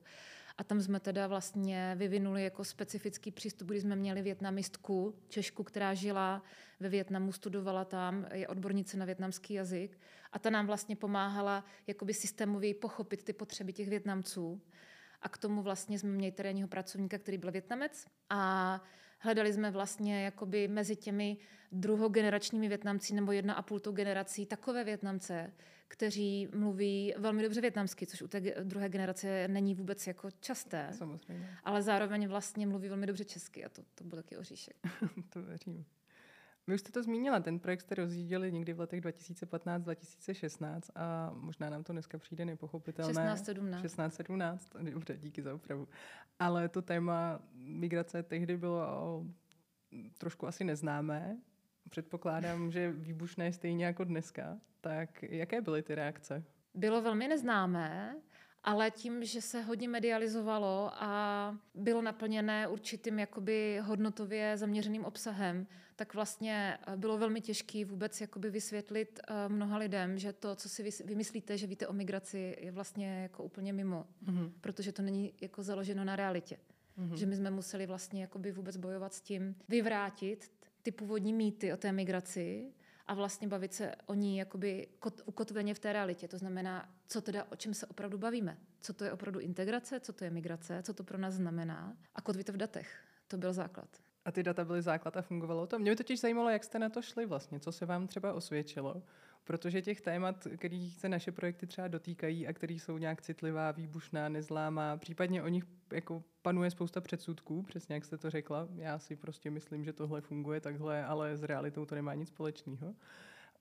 A 0.58 0.64
tam 0.64 0.82
jsme 0.82 1.00
teda 1.00 1.28
vlastně 1.28 1.96
vyvinuli 1.98 2.44
jako 2.44 2.64
specifický 2.64 3.32
přístup, 3.32 3.68
kdy 3.68 3.82
jsme 3.82 3.96
měli 3.96 4.22
větnamistku, 4.22 5.16
Češku, 5.28 5.64
která 5.64 5.94
žila 5.94 6.44
ve 6.80 6.90
Větnamu, 6.90 7.32
studovala 7.32 7.86
tam, 7.86 8.28
je 8.32 8.48
odbornice 8.48 8.98
na 8.98 9.06
větnamský 9.06 9.54
jazyk 9.54 10.00
a 10.32 10.40
ta 10.40 10.50
nám 10.50 10.68
vlastně 10.68 10.96
pomáhala 10.96 11.66
jakoby 11.88 12.14
systémově 12.14 12.76
pochopit 12.76 13.24
ty 13.24 13.34
potřeby 13.34 13.74
těch 13.74 13.90
Větnamců. 13.90 14.62
A 15.22 15.30
k 15.30 15.38
tomu 15.38 15.62
vlastně 15.62 16.00
jsme 16.00 16.10
měli 16.10 16.32
terénního 16.32 16.68
pracovníka, 16.68 17.18
který 17.18 17.38
byl 17.38 17.52
Větnamec 17.52 18.06
a 18.30 18.82
Hledali 19.20 19.54
jsme 19.54 19.72
vlastně 19.72 20.24
jakoby 20.24 20.68
mezi 20.68 20.96
těmi 20.96 21.38
druhogeneračními 21.72 22.68
Větnamci 22.68 23.14
nebo 23.14 23.32
jedna 23.32 23.54
a 23.54 23.62
půl 23.62 23.80
tou 23.80 23.92
generací 23.92 24.46
takové 24.46 24.84
Větnamce, 24.84 25.54
kteří 25.88 26.48
mluví 26.56 27.14
velmi 27.18 27.44
dobře 27.44 27.62
větnamsky, 27.62 28.08
což 28.08 28.22
u 28.22 28.28
té 28.28 28.40
druhé 28.64 28.90
generace 28.90 29.48
není 29.48 29.76
vůbec 29.76 30.08
jako 30.08 30.32
časté. 30.32 30.90
Samozřejmě. 30.92 31.50
Ale 31.64 31.82
zároveň 31.82 32.28
vlastně 32.28 32.68
mluví 32.68 32.88
velmi 32.88 33.06
dobře 33.06 33.26
česky 33.26 33.66
a 33.66 33.70
to, 33.70 33.82
to 33.96 34.04
byl 34.04 34.18
taky 34.18 34.38
oříšek. 34.38 34.76
to 35.30 35.42
věřím. 35.42 35.86
Vy 36.68 36.74
už 36.74 36.80
jste 36.80 36.92
to 36.92 37.04
zmínila, 37.04 37.40
ten 37.40 37.60
projekt 37.60 37.82
jste 37.82 37.96
rozjížděli 37.96 38.52
někdy 38.52 38.74
v 38.74 38.80
letech 38.80 39.02
2015-2016 39.02 40.82
a 40.96 41.32
možná 41.34 41.70
nám 41.70 41.84
to 41.84 41.94
dneska 41.94 42.18
přijde 42.18 42.46
nepochopitelné. 42.46 43.14
16-17. 43.14 43.82
16-17, 43.82 44.92
dobře, 44.94 45.18
díky 45.18 45.42
za 45.42 45.56
opravu. 45.56 45.88
Ale 46.40 46.70
to 46.70 46.82
téma 46.82 47.40
migrace 47.54 48.24
tehdy 48.24 48.58
bylo 48.58 49.26
trošku 50.18 50.48
asi 50.48 50.64
neznámé. 50.64 51.38
Předpokládám, 51.90 52.72
že 52.72 52.92
výbušné 52.92 53.54
stejně 53.54 53.86
jako 53.86 54.04
dneska. 54.04 54.58
Tak 54.82 55.24
jaké 55.24 55.62
byly 55.62 55.84
ty 55.84 55.96
reakce? 55.96 56.44
Bylo 56.74 57.02
velmi 57.02 57.28
neznámé 57.28 58.16
ale 58.66 58.92
tím, 58.92 59.26
že 59.26 59.42
se 59.42 59.62
hodně 59.62 59.88
medializovalo 59.90 60.92
a 60.94 61.58
bylo 61.76 62.02
naplněné 62.02 62.68
určitým 62.68 63.20
jakoby 63.20 63.80
hodnotově 63.84 64.58
zaměřeným 64.58 65.06
obsahem, 65.06 65.68
tak 65.96 66.14
vlastně 66.14 66.78
eh, 66.88 66.98
bylo 66.98 67.18
velmi 67.18 67.42
těžké 67.42 67.86
vůbec 67.86 68.22
jakoby 68.22 68.50
vysvětlit 68.50 69.20
uh, 69.30 69.54
mnoha 69.54 69.78
lidem, 69.78 70.18
že 70.18 70.34
to, 70.34 70.56
co 70.56 70.70
si 70.70 70.90
vymyslíte, 71.06 71.58
že 71.58 71.68
víte 71.68 71.88
o 71.88 71.94
migraci, 71.94 72.58
je 72.60 72.72
vlastně 72.72 73.22
jako 73.22 73.44
úplně 73.44 73.74
mimo, 73.74 74.06
mm-hmm. 74.26 74.52
protože 74.62 74.92
to 74.92 75.02
není 75.02 75.34
jako 75.42 75.64
založeno 75.64 76.04
na 76.04 76.16
realitě. 76.16 76.58
Mm-hmm. 76.98 77.14
Že 77.14 77.26
my 77.26 77.36
jsme 77.36 77.52
museli 77.52 77.86
vlastně 77.86 78.22
jakoby 78.22 78.52
vůbec 78.52 78.78
bojovat 78.78 79.14
s 79.14 79.22
tím, 79.22 79.56
vyvrátit 79.70 80.52
ty 80.82 80.92
původní 80.92 81.34
mýty 81.34 81.74
o 81.74 81.78
té 81.78 81.92
migraci, 81.92 82.72
a 83.08 83.14
vlastně 83.14 83.48
bavit 83.48 83.74
se 83.74 83.96
o 84.06 84.14
ní 84.14 84.38
jakoby 84.38 84.88
ukotveně 85.26 85.74
v 85.74 85.80
té 85.80 85.94
realitě. 85.94 86.28
To 86.28 86.38
znamená, 86.38 86.90
co 87.08 87.22
teda, 87.22 87.46
o 87.52 87.56
čem 87.56 87.74
se 87.74 87.88
opravdu 87.88 88.18
bavíme. 88.18 88.58
Co 88.82 88.94
to 88.94 89.04
je 89.04 89.12
opravdu 89.12 89.40
integrace, 89.40 90.00
co 90.00 90.14
to 90.14 90.24
je 90.24 90.30
migrace, 90.30 90.84
co 90.84 90.94
to 90.94 91.04
pro 91.04 91.18
nás 91.18 91.34
znamená 91.34 91.98
a 92.16 92.22
kotvit 92.22 92.46
to 92.46 92.54
v 92.54 92.58
datech. 92.58 93.04
To 93.28 93.38
byl 93.38 93.54
základ. 93.54 93.90
A 94.26 94.32
ty 94.32 94.44
data 94.44 94.66
byly 94.66 94.82
základ 94.82 95.18
a 95.18 95.22
fungovalo 95.22 95.68
to? 95.68 95.80
Mě 95.80 95.92
by 95.92 95.96
totiž 95.96 96.20
zajímalo, 96.20 96.50
jak 96.50 96.64
jste 96.64 96.80
na 96.80 96.90
to 96.90 97.02
šli 97.02 97.26
vlastně, 97.26 97.60
co 97.60 97.72
se 97.72 97.86
vám 97.86 98.08
třeba 98.08 98.34
osvědčilo, 98.34 99.04
protože 99.46 99.82
těch 99.82 100.02
témat, 100.02 100.48
kterých 100.58 100.96
se 100.96 101.10
naše 101.10 101.32
projekty 101.32 101.68
třeba 101.68 101.88
dotýkají 101.88 102.48
a 102.48 102.54
které 102.54 102.74
jsou 102.74 102.98
nějak 102.98 103.22
citlivá, 103.22 103.72
výbušná, 103.72 104.30
nezlámá, 104.30 104.98
případně 104.98 105.44
o 105.44 105.48
nich 105.48 105.64
jako 105.94 106.24
panuje 106.42 106.72
spousta 106.72 107.02
předsudků, 107.02 107.64
přesně 107.64 107.96
jak 107.96 108.06
jste 108.06 108.18
to 108.18 108.30
řekla. 108.30 108.68
Já 108.76 109.00
si 109.00 109.16
prostě 109.16 109.52
myslím, 109.52 109.84
že 109.84 109.94
tohle 109.94 110.22
funguje 110.22 110.62
takhle, 110.62 111.06
ale 111.06 111.38
s 111.38 111.44
realitou 111.44 111.86
to 111.86 111.96
nemá 111.96 112.14
nic 112.14 112.30
společného. 112.30 112.96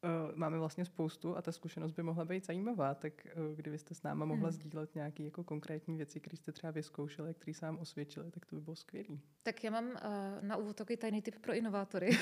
Eh, 0.05 0.33
máme 0.35 0.59
vlastně 0.59 0.85
spoustu 0.85 1.37
a 1.37 1.43
ta 1.43 1.53
zkušenost 1.53 1.93
by 1.93 2.03
mohla 2.03 2.25
být 2.25 2.47
zajímavá, 2.47 2.95
tak 2.95 3.27
eh, 3.27 3.33
kdybyste 3.55 3.95
s 3.95 4.03
náma 4.03 4.25
mohla 4.25 4.49
hmm. 4.49 4.53
sdílet 4.53 4.95
nějaké 4.95 5.23
jako 5.23 5.45
konkrétní 5.45 5.97
věci, 5.97 6.21
které 6.21 6.37
jste 6.37 6.53
třeba 6.53 6.71
vyzkoušeli, 6.71 7.35
které 7.35 7.55
se 7.55 7.67
vám 7.67 7.79
osvědčily, 7.79 8.31
tak 8.31 8.47
to 8.47 8.57
by 8.57 8.63
bylo 8.63 8.77
skvělé. 8.77 9.19
Tak 9.43 9.65
já 9.65 9.71
mám 9.71 9.87
uh, 9.87 9.95
na 10.41 10.57
úvod 10.57 10.77
takový 10.77 10.97
tajný 10.97 11.23
tip 11.23 11.39
pro 11.39 11.55
inovátory. 11.55 12.11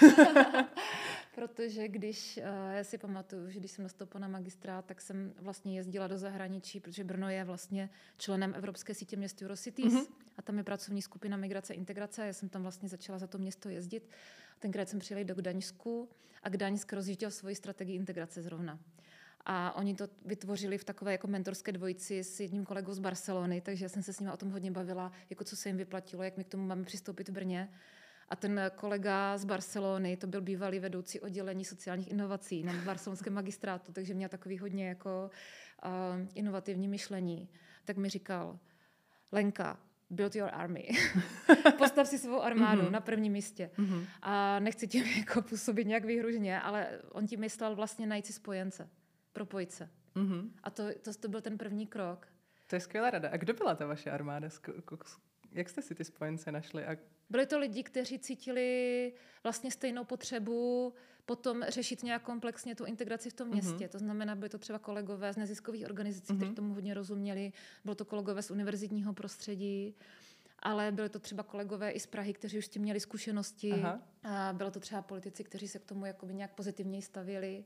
Protože 1.34 1.88
když, 1.88 2.36
uh, 2.36 2.72
já 2.72 2.84
si 2.84 2.98
pamatuju, 2.98 3.50
že 3.50 3.58
když 3.58 3.70
jsem 3.70 3.82
nastoupila 3.82 4.20
na 4.20 4.28
magistrát, 4.28 4.84
tak 4.84 5.00
jsem 5.00 5.34
vlastně 5.38 5.76
jezdila 5.76 6.06
do 6.06 6.18
zahraničí, 6.18 6.80
protože 6.80 7.04
Brno 7.04 7.28
je 7.28 7.44
vlastně 7.44 7.90
členem 8.18 8.54
Evropské 8.54 8.94
sítě 8.94 9.16
měst 9.16 9.42
Eurocities 9.42 9.92
mm-hmm. 9.92 10.12
a 10.36 10.42
tam 10.42 10.58
je 10.58 10.64
pracovní 10.64 11.02
skupina 11.02 11.36
migrace 11.36 11.72
a 11.72 11.76
integrace. 11.76 12.26
Já 12.26 12.32
jsem 12.32 12.48
tam 12.48 12.62
vlastně 12.62 12.88
začala 12.88 13.18
za 13.18 13.26
to 13.26 13.38
město 13.38 13.68
jezdit 13.68 14.08
Tenkrát 14.62 14.88
jsem 14.88 14.98
přijela 14.98 15.22
do 15.22 15.34
Gdaňsku 15.34 16.08
a 16.42 16.48
Gdaňsk 16.48 16.92
rozjížděl 16.92 17.30
svoji 17.30 17.54
strategii 17.54 17.96
integrace 17.96 18.42
zrovna. 18.42 18.78
A 19.44 19.76
oni 19.76 19.94
to 19.94 20.08
vytvořili 20.24 20.78
v 20.78 20.84
takové 20.84 21.12
jako 21.12 21.26
mentorské 21.26 21.72
dvojici 21.72 22.24
s 22.24 22.40
jedním 22.40 22.64
kolegou 22.64 22.92
z 22.92 22.98
Barcelony, 22.98 23.60
takže 23.60 23.84
já 23.84 23.88
jsem 23.88 24.02
se 24.02 24.12
s 24.12 24.20
nimi 24.20 24.32
o 24.32 24.36
tom 24.36 24.50
hodně 24.50 24.70
bavila, 24.70 25.12
jako 25.30 25.44
co 25.44 25.56
se 25.56 25.68
jim 25.68 25.76
vyplatilo, 25.76 26.22
jak 26.22 26.36
my 26.36 26.44
k 26.44 26.48
tomu 26.48 26.66
máme 26.66 26.84
přistoupit 26.84 27.28
v 27.28 27.32
Brně. 27.32 27.68
A 28.32 28.36
ten 28.36 28.60
kolega 28.76 29.38
z 29.38 29.44
Barcelony, 29.44 30.16
to 30.16 30.26
byl 30.26 30.40
bývalý 30.40 30.78
vedoucí 30.78 31.20
oddělení 31.20 31.64
sociálních 31.64 32.10
inovací 32.10 32.62
na 32.62 32.72
barcelonském 32.72 33.32
magistrátu, 33.32 33.92
takže 33.92 34.14
měl 34.14 34.28
takový 34.28 34.58
hodně 34.58 34.88
jako 34.88 35.30
uh, 35.84 35.90
inovativní 36.34 36.88
myšlení. 36.88 37.48
Tak 37.84 37.96
mi 37.96 38.08
říkal, 38.08 38.58
Lenka, 39.32 39.78
build 40.10 40.36
your 40.36 40.50
army. 40.52 40.88
Postav 41.78 42.08
si 42.08 42.18
svou 42.18 42.40
armádu 42.40 42.82
mm-hmm. 42.82 42.90
na 42.90 43.00
prvním 43.00 43.32
místě. 43.32 43.70
Mm-hmm. 43.78 44.06
A 44.22 44.58
nechci 44.58 44.88
tím 44.88 45.04
jako 45.18 45.42
působit 45.42 45.86
nějak 45.86 46.04
výhružně, 46.04 46.60
ale 46.60 47.00
on 47.10 47.26
tím 47.26 47.40
myslel 47.40 47.76
vlastně 47.76 48.06
najít 48.06 48.26
si 48.26 48.32
spojence, 48.32 48.88
propojit 49.32 49.72
se. 49.72 49.90
Mm-hmm. 50.16 50.50
A 50.62 50.70
to, 50.70 50.84
to, 51.02 51.14
to 51.14 51.28
byl 51.28 51.40
ten 51.40 51.58
první 51.58 51.86
krok. 51.86 52.28
To 52.66 52.76
je 52.76 52.80
skvělá 52.80 53.10
rada. 53.10 53.28
A 53.28 53.36
kdo 53.36 53.54
byla 53.54 53.74
ta 53.74 53.86
vaše 53.86 54.10
armáda? 54.10 54.48
Jak 55.50 55.68
jste 55.68 55.82
si 55.82 55.94
ty 55.94 56.04
spojence 56.04 56.52
našli? 56.52 56.86
A... 56.86 56.96
Byli 57.32 57.46
to 57.46 57.58
lidi, 57.58 57.82
kteří 57.82 58.18
cítili 58.18 59.12
vlastně 59.42 59.70
stejnou 59.70 60.04
potřebu 60.04 60.94
potom 61.26 61.64
řešit 61.68 62.02
nějak 62.02 62.22
komplexně 62.22 62.74
tu 62.74 62.84
integraci 62.84 63.30
v 63.30 63.34
tom 63.34 63.48
mhm. 63.48 63.56
městě. 63.56 63.86
Mm-hmm. 63.86 63.88
To 63.88 63.98
znamená, 63.98 64.34
byly 64.34 64.48
to 64.48 64.58
třeba 64.58 64.78
kolegové 64.78 65.32
z 65.32 65.36
neziskových 65.36 65.84
organizací, 65.84 66.32
mm-hmm. 66.32 66.36
kteří 66.36 66.54
tomu 66.54 66.74
hodně 66.74 66.94
rozuměli, 66.94 67.52
bylo 67.84 67.94
to 67.94 68.04
kolegové 68.04 68.42
z 68.42 68.50
univerzitního 68.50 69.12
prostředí, 69.14 69.94
ale 70.58 70.92
byly 70.92 71.08
to 71.08 71.18
třeba 71.18 71.42
kolegové 71.42 71.90
i 71.90 72.00
z 72.00 72.06
Prahy, 72.06 72.32
kteří 72.32 72.58
už 72.58 72.66
s 72.66 72.68
tím 72.68 72.82
měli 72.82 73.00
zkušenosti. 73.00 73.72
Aha. 73.72 74.02
A 74.22 74.52
bylo 74.52 74.70
to 74.70 74.80
třeba 74.80 75.02
politici, 75.02 75.44
kteří 75.44 75.68
se 75.68 75.78
k 75.78 75.84
tomu 75.84 76.06
jakoby 76.06 76.34
nějak 76.34 76.54
pozitivněji 76.54 77.02
stavili 77.02 77.64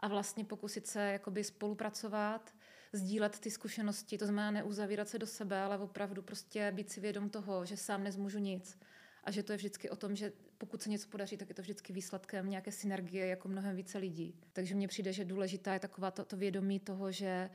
a 0.00 0.08
vlastně 0.08 0.44
pokusit 0.44 0.86
se 0.86 1.00
jakoby 1.00 1.44
spolupracovat, 1.44 2.54
sdílet 2.92 3.38
ty 3.38 3.50
zkušenosti, 3.50 4.18
to 4.18 4.26
znamená 4.26 4.50
neuzavírat 4.50 5.08
se 5.08 5.18
do 5.18 5.26
sebe, 5.26 5.60
ale 5.60 5.78
opravdu 5.78 6.22
prostě 6.22 6.72
být 6.72 6.90
si 6.90 7.00
vědom 7.00 7.30
toho, 7.30 7.64
že 7.66 7.76
sám 7.76 8.04
nezmůžu 8.04 8.38
nic 8.38 8.78
a 9.26 9.30
že 9.30 9.42
to 9.42 9.52
je 9.52 9.56
vždycky 9.56 9.90
o 9.90 9.96
tom, 9.96 10.16
že 10.16 10.32
pokud 10.58 10.82
se 10.82 10.90
něco 10.90 11.08
podaří, 11.08 11.36
tak 11.36 11.48
je 11.48 11.54
to 11.54 11.62
vždycky 11.62 11.92
výsledkem 11.92 12.50
nějaké 12.50 12.72
synergie 12.72 13.26
jako 13.26 13.48
mnohem 13.48 13.76
více 13.76 13.98
lidí. 13.98 14.40
Takže 14.52 14.74
mně 14.74 14.88
přijde, 14.88 15.12
že 15.12 15.24
důležitá 15.24 15.74
je 15.74 15.80
taková 15.80 16.10
to, 16.10 16.24
to 16.24 16.36
vědomí 16.36 16.80
toho, 16.80 17.12
že 17.12 17.50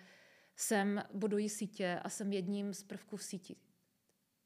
jsem 0.55 1.03
budují 1.13 1.49
sítě 1.49 1.99
a 2.03 2.09
jsem 2.09 2.33
jedním 2.33 2.73
z 2.73 2.83
prvků 2.83 3.17
v 3.17 3.23
síti. 3.23 3.55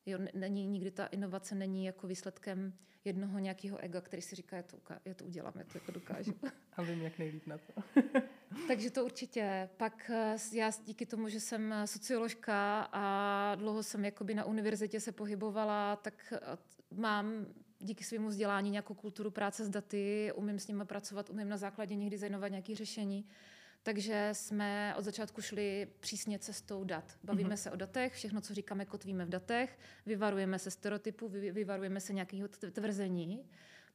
Jo, 0.05 0.19
není, 0.33 0.67
nikdy 0.67 0.91
ta 0.91 1.05
inovace 1.05 1.55
není 1.55 1.85
jako 1.85 2.07
výsledkem 2.07 2.73
jednoho 3.05 3.39
nějakého 3.39 3.77
ega, 3.77 4.01
který 4.01 4.21
si 4.21 4.35
říká, 4.35 4.57
já 4.57 4.63
to, 4.63 4.77
já 5.05 5.13
to 5.13 5.25
udělám, 5.25 5.53
já 5.57 5.63
to 5.63 5.77
jako 5.77 5.91
dokážu. 5.91 6.33
A 6.73 6.81
vím, 6.81 7.01
jak 7.01 7.17
nejlíp 7.19 7.47
na 7.47 7.57
to. 7.57 7.73
Takže 8.67 8.91
to 8.91 9.05
určitě. 9.05 9.69
Pak 9.77 10.11
eh, 10.13 10.35
já 10.53 10.71
díky 10.85 11.05
tomu, 11.05 11.29
že 11.29 11.39
jsem 11.39 11.73
eh, 11.73 11.87
socioložka 11.87 12.89
a 12.91 13.55
dlouho 13.55 13.83
jsem 13.83 14.05
jakoby 14.05 14.33
na 14.33 14.45
univerzitě 14.45 14.99
se 14.99 15.11
pohybovala, 15.11 15.95
tak 15.95 16.33
eh, 16.33 16.57
mám 16.91 17.45
díky 17.79 18.03
svému 18.03 18.27
vzdělání 18.27 18.69
nějakou 18.69 18.93
kulturu 18.93 19.31
práce 19.31 19.65
s 19.65 19.69
daty, 19.69 20.31
umím 20.35 20.59
s 20.59 20.67
nimi 20.67 20.85
pracovat, 20.85 21.29
umím 21.29 21.49
na 21.49 21.57
základě 21.57 21.95
nich 21.95 22.09
designovat 22.09 22.51
nějaké 22.51 22.75
řešení. 22.75 23.25
Takže 23.83 24.29
jsme 24.31 24.95
od 24.97 25.05
začátku 25.05 25.41
šli 25.41 25.87
přísně 25.99 26.39
cestou 26.39 26.83
dat. 26.83 27.17
Bavíme 27.23 27.49
mm-hmm. 27.49 27.57
se 27.57 27.71
o 27.71 27.75
datech, 27.75 28.13
všechno, 28.13 28.41
co 28.41 28.53
říkáme, 28.53 28.85
kotvíme 28.85 29.25
v 29.25 29.29
datech, 29.29 29.79
vyvarujeme 30.05 30.59
se 30.59 30.71
stereotypů, 30.71 31.29
vyvarujeme 31.29 31.99
se 31.99 32.13
nějakého 32.13 32.47
tvrzení. 32.47 33.45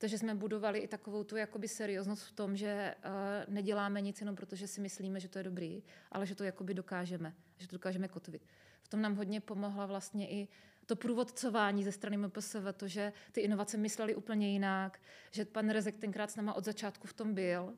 Takže 0.00 0.18
jsme 0.18 0.34
budovali 0.34 0.78
i 0.78 0.88
takovou 0.88 1.24
tu 1.24 1.36
jakoby 1.36 1.68
serióznost 1.68 2.22
v 2.22 2.32
tom, 2.32 2.56
že 2.56 2.94
uh, 3.04 3.54
neděláme 3.54 4.00
nic 4.00 4.20
jenom 4.20 4.36
proto, 4.36 4.56
že 4.56 4.66
si 4.66 4.80
myslíme, 4.80 5.20
že 5.20 5.28
to 5.28 5.38
je 5.38 5.44
dobrý, 5.44 5.82
ale 6.12 6.26
že 6.26 6.34
to 6.34 6.44
jakoby 6.44 6.74
dokážeme, 6.74 7.34
že 7.58 7.68
to 7.68 7.76
dokážeme 7.76 8.08
kotvit. 8.08 8.42
V 8.82 8.88
tom 8.88 9.02
nám 9.02 9.16
hodně 9.16 9.40
pomohla 9.40 9.86
vlastně 9.86 10.30
i 10.30 10.48
to 10.86 10.96
průvodcování 10.96 11.84
ze 11.84 11.92
strany 11.92 12.16
MPSV, 12.16 12.56
to, 12.76 12.88
že 12.88 13.12
ty 13.32 13.40
inovace 13.40 13.76
mysleli 13.76 14.14
úplně 14.14 14.50
jinak, 14.50 15.00
že 15.30 15.44
pan 15.44 15.70
Rezek 15.70 15.98
tenkrát 15.98 16.30
s 16.30 16.36
náma 16.36 16.54
od 16.54 16.64
začátku 16.64 17.06
v 17.06 17.12
tom 17.12 17.34
byl, 17.34 17.74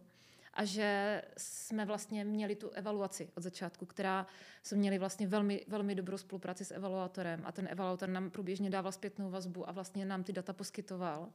a 0.55 0.65
že 0.65 1.23
jsme 1.37 1.85
vlastně 1.85 2.25
měli 2.25 2.57
tu 2.57 2.71
evaluaci 2.71 3.31
od 3.37 3.43
začátku, 3.43 3.87
která 3.87 4.27
jsme 4.63 4.79
měli 4.79 4.99
vlastně 4.99 5.27
velmi, 5.27 5.65
velmi 5.69 5.95
dobrou 5.95 6.19
spolupráci 6.19 6.65
s 6.65 6.75
evaluátorem 6.75 7.43
a 7.45 7.53
ten 7.53 7.69
evaluátor 7.71 8.09
nám 8.09 8.31
průběžně 8.31 8.71
dával 8.71 8.93
zpětnou 8.93 9.31
vazbu 9.31 9.69
a 9.69 9.73
vlastně 9.73 10.05
nám 10.05 10.25
ty 10.25 10.33
data 10.33 10.53
poskytoval. 10.53 11.29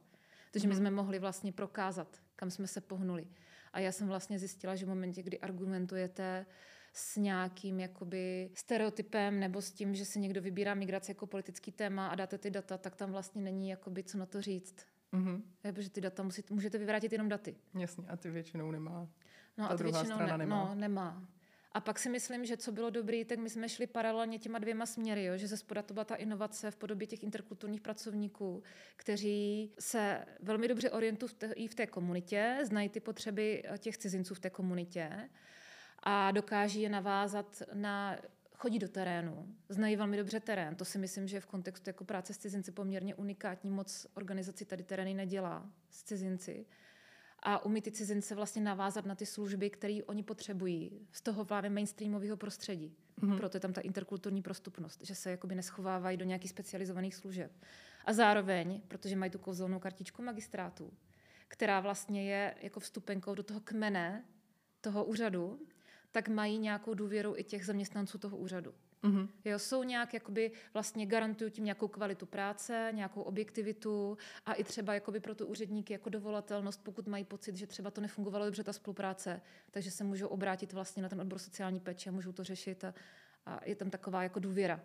Takže 0.50 0.68
my 0.68 0.74
mhm. 0.74 0.80
jsme 0.80 0.90
mohli 0.90 1.18
vlastně 1.18 1.52
prokázat, 1.52 2.22
kam 2.36 2.50
jsme 2.50 2.66
se 2.66 2.80
pohnuli. 2.80 3.26
A 3.72 3.80
já 3.80 3.92
jsem 3.92 4.08
vlastně 4.08 4.38
zjistila, 4.38 4.76
že 4.76 4.86
v 4.86 4.88
momentě, 4.88 5.22
kdy 5.22 5.40
argumentujete 5.40 6.46
s 6.92 7.16
nějakým 7.16 7.80
jakoby 7.80 8.50
stereotypem 8.54 9.40
nebo 9.40 9.62
s 9.62 9.72
tím, 9.72 9.94
že 9.94 10.04
si 10.04 10.20
někdo 10.20 10.42
vybírá 10.42 10.74
migraci 10.74 11.10
jako 11.10 11.26
politický 11.26 11.72
téma 11.72 12.08
a 12.08 12.14
dáte 12.14 12.38
ty 12.38 12.50
data, 12.50 12.78
tak 12.78 12.96
tam 12.96 13.12
vlastně 13.12 13.42
není 13.42 13.68
jakoby 13.68 14.02
co 14.02 14.18
na 14.18 14.26
to 14.26 14.42
říct. 14.42 14.86
Mm-hmm. 15.12 15.42
Je, 15.64 15.72
protože 15.72 15.90
ty 15.90 16.00
data 16.00 16.22
musí, 16.22 16.42
můžete 16.50 16.78
vyvrátit 16.78 17.12
jenom 17.12 17.28
daty. 17.28 17.56
Jasně, 17.74 18.04
a 18.08 18.16
ty 18.16 18.30
většinou 18.30 18.70
nemá. 18.70 19.08
No 19.58 19.68
Ta 19.68 19.74
a 19.74 19.76
ty 19.76 19.82
většinou 19.82 20.18
ne, 20.18 20.38
nemá. 20.38 20.64
No, 20.64 20.74
nemá. 20.74 21.28
A 21.78 21.80
pak 21.80 21.98
si 21.98 22.10
myslím, 22.10 22.44
že 22.44 22.56
co 22.56 22.72
bylo 22.72 22.90
dobré, 22.90 23.24
tak 23.24 23.38
my 23.38 23.50
jsme 23.50 23.68
šli 23.68 23.86
paralelně 23.86 24.38
těma 24.38 24.58
dvěma 24.58 24.86
směry, 24.86 25.24
jo? 25.24 25.36
že 25.36 25.48
ze 25.48 25.56
spoda 25.56 25.82
to 25.82 25.94
byla 25.94 26.04
ta 26.04 26.14
inovace 26.14 26.70
v 26.70 26.76
podobě 26.76 27.06
těch 27.06 27.22
interkulturních 27.22 27.80
pracovníků, 27.80 28.62
kteří 28.96 29.70
se 29.78 30.24
velmi 30.40 30.68
dobře 30.68 30.90
orientují 30.90 31.68
v 31.68 31.74
té, 31.74 31.86
komunitě, 31.86 32.58
znají 32.62 32.88
ty 32.88 33.00
potřeby 33.00 33.62
těch 33.78 33.98
cizinců 33.98 34.34
v 34.34 34.40
té 34.40 34.50
komunitě 34.50 35.30
a 36.02 36.30
dokáží 36.30 36.82
je 36.82 36.88
navázat 36.88 37.62
na 37.74 38.18
chodí 38.54 38.78
do 38.78 38.88
terénu, 38.88 39.54
znají 39.68 39.96
velmi 39.96 40.16
dobře 40.16 40.40
terén. 40.40 40.74
To 40.74 40.84
si 40.84 40.98
myslím, 40.98 41.28
že 41.28 41.40
v 41.40 41.46
kontextu 41.46 41.90
jako 41.90 42.04
práce 42.04 42.34
s 42.34 42.38
cizinci 42.38 42.72
poměrně 42.72 43.14
unikátní. 43.14 43.70
Moc 43.70 44.06
organizací 44.14 44.64
tady 44.64 44.82
terény 44.82 45.14
nedělá 45.14 45.70
s 45.90 46.02
cizinci. 46.02 46.66
A 47.42 47.64
umí 47.64 47.82
ty 47.82 47.92
cizince 47.92 48.34
vlastně 48.34 48.62
navázat 48.62 49.06
na 49.06 49.14
ty 49.14 49.26
služby, 49.26 49.70
které 49.70 49.98
oni 50.06 50.22
potřebují 50.22 51.06
z 51.12 51.22
toho 51.22 51.44
právě 51.44 51.70
mainstreamového 51.70 52.36
prostředí. 52.36 52.96
Mm-hmm. 53.20 53.36
Proto 53.36 53.56
je 53.56 53.60
tam 53.60 53.72
ta 53.72 53.80
interkulturní 53.80 54.42
prostupnost, 54.42 55.00
že 55.04 55.14
se 55.14 55.30
jakoby 55.30 55.54
neschovávají 55.54 56.16
do 56.16 56.24
nějakých 56.24 56.50
specializovaných 56.50 57.14
služeb. 57.14 57.52
A 58.04 58.12
zároveň, 58.12 58.80
protože 58.88 59.16
mají 59.16 59.30
tu 59.30 59.38
kouzelnou 59.38 59.78
kartičku 59.78 60.22
magistrátu, 60.22 60.92
která 61.48 61.80
vlastně 61.80 62.30
je 62.30 62.54
jako 62.60 62.80
vstupenkou 62.80 63.34
do 63.34 63.42
toho 63.42 63.60
kmene 63.60 64.24
toho 64.80 65.04
úřadu, 65.04 65.60
tak 66.12 66.28
mají 66.28 66.58
nějakou 66.58 66.94
důvěru 66.94 67.34
i 67.36 67.44
těch 67.44 67.66
zaměstnanců 67.66 68.18
toho 68.18 68.36
úřadu. 68.36 68.74
Mm-hmm. 69.04 69.28
Jo, 69.44 69.58
jsou 69.58 69.82
nějak, 69.82 70.14
jakoby 70.14 70.50
vlastně 70.74 71.06
garantují 71.06 71.50
tím 71.50 71.64
nějakou 71.64 71.88
kvalitu 71.88 72.26
práce, 72.26 72.90
nějakou 72.94 73.22
objektivitu 73.22 74.18
a 74.46 74.52
i 74.52 74.64
třeba 74.64 74.94
jakoby 74.94 75.20
pro 75.20 75.34
tu 75.34 75.46
úředníky 75.46 75.92
jako 75.92 76.10
dovolatelnost, 76.10 76.84
pokud 76.84 77.06
mají 77.06 77.24
pocit, 77.24 77.56
že 77.56 77.66
třeba 77.66 77.90
to 77.90 78.00
nefungovalo 78.00 78.44
dobře 78.44 78.64
ta 78.64 78.72
spolupráce, 78.72 79.40
takže 79.70 79.90
se 79.90 80.04
můžou 80.04 80.26
obrátit 80.26 80.72
vlastně 80.72 81.02
na 81.02 81.08
ten 81.08 81.20
odbor 81.20 81.38
sociální 81.38 81.80
péče 81.80 82.10
a 82.10 82.12
můžou 82.12 82.32
to 82.32 82.44
řešit 82.44 82.84
a, 82.84 82.94
a 83.46 83.60
je 83.64 83.76
tam 83.76 83.90
taková 83.90 84.22
jako 84.22 84.40
důvěra. 84.40 84.80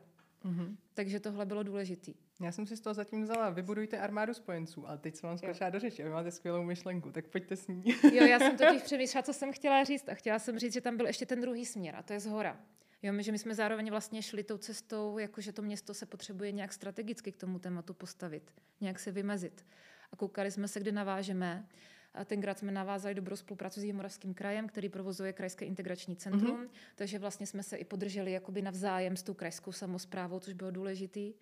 Mm-hmm. 0.46 0.76
Takže 0.94 1.20
tohle 1.20 1.46
bylo 1.46 1.64
důležité. 1.64 2.12
Já 2.42 2.52
jsem 2.52 2.66
si 2.66 2.78
z 2.78 2.82
toho 2.82 2.94
zatím 2.94 3.24
vzala, 3.24 3.50
vybudujte 3.50 4.00
armádu 4.00 4.34
spojenců, 4.34 4.88
ale 4.88 4.98
teď 4.98 5.16
se 5.16 5.28
vám 5.28 5.38
skočila 5.38 5.70
do 5.70 5.80
řeči, 5.80 6.04
vy 6.04 6.10
máte 6.10 6.32
skvělou 6.32 6.64
myšlenku, 6.64 7.12
tak 7.12 7.28
pojďte 7.28 7.56
s 7.56 7.68
ní. 7.68 7.84
jo, 8.04 8.26
já 8.26 8.40
jsem 8.40 8.58
totiž 8.58 8.82
přemýšlela, 8.82 9.24
co 9.24 9.34
jsem 9.34 9.54
chtěla 9.54 9.84
říct 9.84 10.10
a 10.10 10.14
chtěla 10.14 10.40
jsem 10.40 10.60
říct, 10.60 10.74
že 10.74 10.82
tam 10.82 10.98
byl 10.98 11.08
ještě 11.08 11.26
ten 11.26 11.42
druhý 11.42 11.66
směr 11.66 11.96
a 11.96 12.04
to 12.04 12.14
je 12.14 12.20
zhora. 12.20 12.60
Jo, 13.04 13.14
my, 13.14 13.24
že 13.24 13.32
my 13.32 13.40
jsme 13.40 13.56
zároveň 13.56 13.90
vlastně 13.90 14.22
šli 14.22 14.44
tou 14.44 14.58
cestou, 14.58 15.18
jakože 15.18 15.52
to 15.52 15.62
město 15.62 15.94
se 15.94 16.06
potřebuje 16.06 16.52
nějak 16.52 16.74
strategicky 16.74 17.32
k 17.32 17.38
tomu 17.38 17.60
tématu 17.60 17.94
postavit, 17.94 18.52
nějak 18.82 19.00
se 19.00 19.12
vymezit. 19.12 19.66
A 20.12 20.16
koukali 20.16 20.52
jsme 20.52 20.68
se, 20.68 20.80
kde 20.80 20.92
navážeme. 20.92 21.68
A 22.14 22.26
tenkrát 22.26 22.60
jsme 22.60 22.72
navázali 22.72 23.16
dobrou 23.16 23.36
spolupráci 23.36 23.80
s 23.82 23.84
Jihomoravským 23.84 24.34
krajem, 24.34 24.68
který 24.68 24.90
provozuje 24.90 25.34
krajské 25.34 25.66
integrační 25.66 26.16
centrum, 26.16 26.64
mm-hmm. 26.64 26.70
takže 26.96 27.20
vlastně 27.20 27.48
jsme 27.48 27.64
se 27.64 27.78
i 27.78 27.86
podrželi 27.86 28.32
jakoby 28.32 28.62
navzájem 28.62 29.18
s 29.18 29.24
tou 29.24 29.34
krajskou 29.34 29.72
samozprávou, 29.72 30.40
což 30.40 30.54
bylo 30.54 30.72
důležitý. 30.72 31.34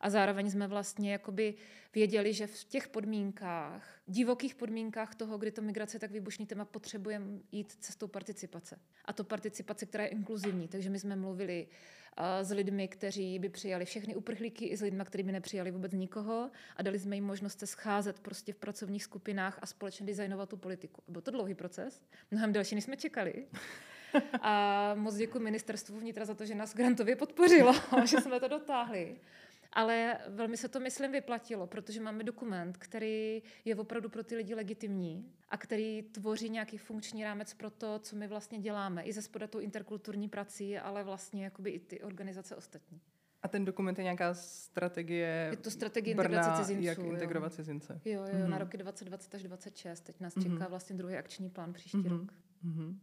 A 0.00 0.10
zároveň 0.10 0.50
jsme 0.50 0.66
vlastně 0.66 1.12
jakoby 1.12 1.54
věděli, 1.94 2.32
že 2.32 2.46
v 2.46 2.64
těch 2.64 2.88
podmínkách, 2.88 4.00
divokých 4.06 4.54
podmínkách 4.54 5.14
toho, 5.14 5.38
kdy 5.38 5.50
to 5.50 5.62
migrace 5.62 5.96
je 5.96 6.00
tak 6.00 6.10
výbušný 6.10 6.46
téma, 6.46 6.64
potřebujeme 6.64 7.38
jít 7.52 7.72
cestou 7.72 8.08
participace. 8.08 8.78
A 9.04 9.12
to 9.12 9.24
participace, 9.24 9.86
která 9.86 10.04
je 10.04 10.10
inkluzivní. 10.10 10.68
Takže 10.68 10.90
my 10.90 10.98
jsme 10.98 11.16
mluvili 11.16 11.66
uh, 11.66 12.24
s 12.42 12.50
lidmi, 12.50 12.88
kteří 12.88 13.38
by 13.38 13.48
přijali 13.48 13.84
všechny 13.84 14.16
uprchlíky, 14.16 14.64
i 14.64 14.76
s 14.76 14.80
lidmi, 14.80 15.02
kteří 15.04 15.22
by 15.22 15.32
nepřijali 15.32 15.70
vůbec 15.70 15.92
nikoho 15.92 16.50
a 16.76 16.82
dali 16.82 16.98
jsme 16.98 17.16
jim 17.16 17.24
možnost 17.24 17.58
se 17.58 17.66
scházet 17.66 18.20
prostě 18.20 18.52
v 18.52 18.56
pracovních 18.56 19.04
skupinách 19.04 19.58
a 19.62 19.66
společně 19.66 20.06
designovat 20.06 20.48
tu 20.48 20.56
politiku. 20.56 21.02
Byl 21.08 21.22
to 21.22 21.30
dlouhý 21.30 21.54
proces, 21.54 22.00
mnohem 22.30 22.52
delší, 22.52 22.74
než 22.74 22.84
jsme 22.84 22.96
čekali. 22.96 23.46
A 24.40 24.94
moc 24.94 25.16
děkuji 25.16 25.38
ministerstvu 25.38 26.00
vnitra 26.00 26.24
za 26.24 26.34
to, 26.34 26.46
že 26.46 26.54
nás 26.54 26.74
grantově 26.74 27.16
podpořilo, 27.16 27.72
že 28.04 28.20
jsme 28.20 28.40
to 28.40 28.48
dotáhli. 28.48 29.16
Ale 29.72 30.18
velmi 30.28 30.56
se 30.56 30.68
to, 30.68 30.80
myslím, 30.80 31.12
vyplatilo, 31.12 31.66
protože 31.66 32.00
máme 32.00 32.24
dokument, 32.24 32.76
který 32.76 33.42
je 33.64 33.76
opravdu 33.76 34.08
pro 34.08 34.24
ty 34.24 34.36
lidi 34.36 34.54
legitimní 34.54 35.32
a 35.48 35.56
který 35.56 36.02
tvoří 36.02 36.50
nějaký 36.50 36.78
funkční 36.78 37.24
rámec 37.24 37.54
pro 37.54 37.70
to, 37.70 37.98
co 37.98 38.16
my 38.16 38.28
vlastně 38.28 38.58
děláme. 38.58 39.02
I 39.02 39.12
ze 39.12 39.22
spoda 39.22 39.46
tou 39.46 39.58
interkulturní 39.58 40.28
prací, 40.28 40.78
ale 40.78 41.04
vlastně 41.04 41.44
jakoby 41.44 41.70
i 41.70 41.80
ty 41.80 42.00
organizace 42.00 42.56
ostatní. 42.56 43.00
A 43.42 43.48
ten 43.48 43.64
dokument 43.64 43.98
je 43.98 44.04
nějaká 44.04 44.34
strategie 44.34 45.48
Je 45.50 45.56
to 45.56 45.70
strategie 45.70 46.16
Brna, 46.16 46.28
integrace 46.28 46.62
cizinců. 46.62 46.86
jak 46.86 46.98
integrovat 46.98 47.52
jo. 47.52 47.56
cizince. 47.56 48.00
Jo, 48.04 48.12
jo, 48.12 48.26
mm-hmm. 48.26 48.48
na 48.48 48.58
roky 48.58 48.76
2020 48.76 49.34
až 49.34 49.42
2026. 49.42 50.00
Teď 50.00 50.20
nás 50.20 50.34
čeká 50.34 50.48
mm-hmm. 50.48 50.68
vlastně 50.68 50.96
druhý 50.96 51.14
akční 51.16 51.50
plán 51.50 51.72
příští 51.72 51.98
mm-hmm. 51.98 52.18
rok. 52.18 52.32
Mm-hmm. 52.64 52.96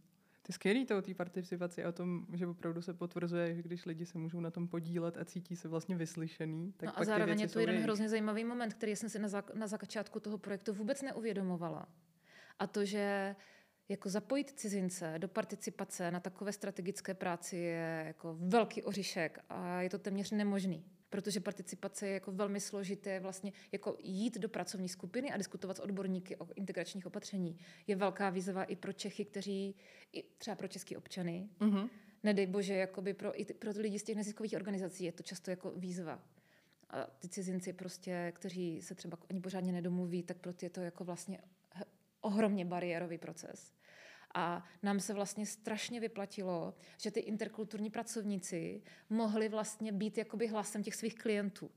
To 0.48 0.50
je 0.50 0.54
skvělý 0.54 0.86
to 0.86 0.98
o 0.98 1.02
té 1.02 1.14
participaci 1.14 1.84
a 1.84 1.88
o 1.88 1.92
tom, 1.92 2.26
že 2.32 2.46
opravdu 2.46 2.82
se 2.82 2.94
potvrzuje, 2.94 3.54
že 3.54 3.62
když 3.62 3.86
lidi 3.86 4.06
se 4.06 4.18
můžou 4.18 4.40
na 4.40 4.50
tom 4.50 4.68
podílet 4.68 5.16
a 5.16 5.24
cítí 5.24 5.56
se 5.56 5.68
vlastně 5.68 5.96
vyslyšený. 5.96 6.72
Tak 6.76 6.86
no 6.86 6.98
a 6.98 7.04
zároveň 7.04 7.40
je 7.40 7.48
to 7.48 7.60
jeden 7.60 7.74
jejich... 7.74 7.84
hrozně 7.84 8.08
zajímavý 8.08 8.44
moment, 8.44 8.74
který 8.74 8.96
jsem 8.96 9.08
si 9.08 9.18
na, 9.18 9.28
zak- 9.28 9.54
na 9.54 9.66
začátku 9.66 10.20
toho 10.20 10.38
projektu 10.38 10.72
vůbec 10.72 11.02
neuvědomovala. 11.02 11.88
A 12.58 12.66
to, 12.66 12.84
že 12.84 13.36
jako 13.88 14.08
zapojit 14.08 14.50
cizince 14.50 15.14
do 15.18 15.28
participace 15.28 16.10
na 16.10 16.20
takové 16.20 16.52
strategické 16.52 17.14
práci 17.14 17.56
je 17.56 18.04
jako 18.06 18.36
velký 18.40 18.82
oříšek 18.82 19.38
a 19.48 19.80
je 19.80 19.90
to 19.90 19.98
téměř 19.98 20.30
nemožný 20.30 20.84
protože 21.10 21.40
participace 21.40 22.06
je 22.06 22.12
jako 22.12 22.32
velmi 22.32 22.60
složité, 22.60 23.20
vlastně 23.20 23.52
jako 23.72 23.96
jít 24.02 24.38
do 24.38 24.48
pracovní 24.48 24.88
skupiny 24.88 25.32
a 25.32 25.36
diskutovat 25.36 25.76
s 25.76 25.80
odborníky 25.80 26.36
o 26.36 26.48
integračních 26.54 27.06
opatření 27.06 27.58
je 27.86 27.96
velká 27.96 28.30
výzva 28.30 28.64
i 28.64 28.76
pro 28.76 28.92
Čechy, 28.92 29.24
kteří, 29.24 29.74
i 30.12 30.22
třeba 30.38 30.54
pro 30.54 30.68
české 30.68 30.96
občany. 30.96 31.48
Mm-hmm. 31.60 31.88
Nedej 32.22 32.46
bože, 32.46 32.74
jakoby 32.74 33.14
pro, 33.14 33.40
i 33.40 33.44
pro 33.44 33.74
ty 33.74 33.80
lidi 33.80 33.98
z 33.98 34.02
těch 34.02 34.16
neziskových 34.16 34.54
organizací 34.54 35.04
je 35.04 35.12
to 35.12 35.22
často 35.22 35.50
jako 35.50 35.70
výzva. 35.70 36.22
A 36.90 37.06
ty 37.18 37.28
cizinci 37.28 37.72
prostě, 37.72 38.32
kteří 38.36 38.82
se 38.82 38.94
třeba 38.94 39.18
ani 39.30 39.40
pořádně 39.40 39.72
nedomluví, 39.72 40.22
tak 40.22 40.36
pro 40.36 40.52
ty 40.52 40.66
je 40.66 40.70
to 40.70 40.80
jako 40.80 41.04
vlastně 41.04 41.40
ohromně 42.20 42.64
bariérový 42.64 43.18
proces. 43.18 43.72
A 44.34 44.64
nám 44.82 45.00
se 45.00 45.14
vlastně 45.14 45.46
strašně 45.46 46.00
vyplatilo, 46.00 46.74
že 46.98 47.10
ty 47.10 47.20
interkulturní 47.20 47.90
pracovníci 47.90 48.82
mohli 49.10 49.48
vlastně 49.48 49.92
být 49.92 50.18
jakoby 50.18 50.46
hlasem 50.46 50.82
těch 50.82 50.94
svých 50.94 51.14
klientů. 51.14 51.70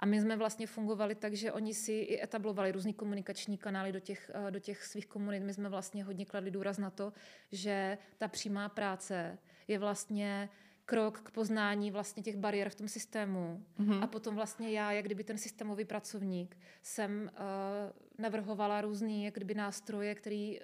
A 0.00 0.06
my 0.06 0.20
jsme 0.20 0.36
vlastně 0.36 0.66
fungovali 0.66 1.14
tak, 1.14 1.34
že 1.34 1.52
oni 1.52 1.74
si 1.74 1.92
i 1.92 2.22
etablovali 2.22 2.72
různý 2.72 2.94
komunikační 2.94 3.58
kanály 3.58 3.92
do 3.92 4.00
těch, 4.00 4.30
eh, 4.34 4.50
do 4.50 4.58
těch 4.58 4.84
svých 4.84 5.06
komunit. 5.06 5.42
My 5.42 5.54
jsme 5.54 5.68
vlastně 5.68 6.04
hodně 6.04 6.26
kladli 6.26 6.50
důraz 6.50 6.78
na 6.78 6.90
to, 6.90 7.12
že 7.52 7.98
ta 8.18 8.28
přímá 8.28 8.68
práce 8.68 9.38
je 9.68 9.78
vlastně 9.78 10.48
krok 10.84 11.20
k 11.20 11.30
poznání 11.30 11.90
vlastně 11.90 12.22
těch 12.22 12.36
bariér 12.36 12.70
v 12.70 12.74
tom 12.74 12.88
systému. 12.88 13.64
Mm-hmm. 13.78 14.02
A 14.02 14.06
potom 14.06 14.34
vlastně 14.34 14.70
já, 14.70 14.92
jak 14.92 15.04
kdyby 15.04 15.24
ten 15.24 15.38
systémový 15.38 15.84
pracovník, 15.84 16.56
jsem 16.82 17.30
uh, 17.32 17.40
navrhovala 18.18 18.80
různý 18.80 19.24
jak 19.24 19.34
kdyby 19.34 19.54
nástroje, 19.54 20.14
které 20.14 20.54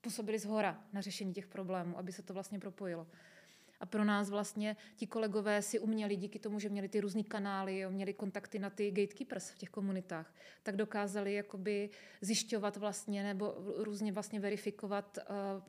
působily 0.00 0.38
z 0.38 0.44
hora 0.44 0.84
na 0.92 1.00
řešení 1.00 1.34
těch 1.34 1.46
problémů, 1.46 1.98
aby 1.98 2.12
se 2.12 2.22
to 2.22 2.34
vlastně 2.34 2.58
propojilo. 2.58 3.06
A 3.80 3.86
pro 3.86 4.04
nás 4.04 4.30
vlastně 4.30 4.76
ti 4.96 5.06
kolegové 5.06 5.62
si 5.62 5.78
uměli 5.78 6.16
díky 6.16 6.38
tomu, 6.38 6.58
že 6.58 6.68
měli 6.68 6.88
ty 6.88 7.00
různé 7.00 7.22
kanály, 7.22 7.78
jo, 7.78 7.90
měli 7.90 8.14
kontakty 8.14 8.58
na 8.58 8.70
ty 8.70 8.90
gatekeepers 8.90 9.50
v 9.50 9.58
těch 9.58 9.70
komunitách, 9.70 10.34
tak 10.62 10.76
dokázali 10.76 11.34
jakoby 11.34 11.90
zjišťovat 12.20 12.76
vlastně 12.76 13.22
nebo 13.22 13.54
různě 13.76 14.12
vlastně 14.12 14.40
verifikovat 14.40 15.18
uh, 15.18 15.62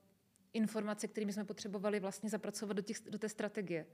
informace, 0.54 1.08
kterými 1.08 1.34
jsme 1.34 1.46
potřebovali 1.46 2.00
vlastně 2.00 2.30
zapracovat 2.30 2.74
do, 2.74 2.82
těch, 2.82 2.98
do 3.10 3.20
té 3.20 3.30
strategie. 3.30 3.86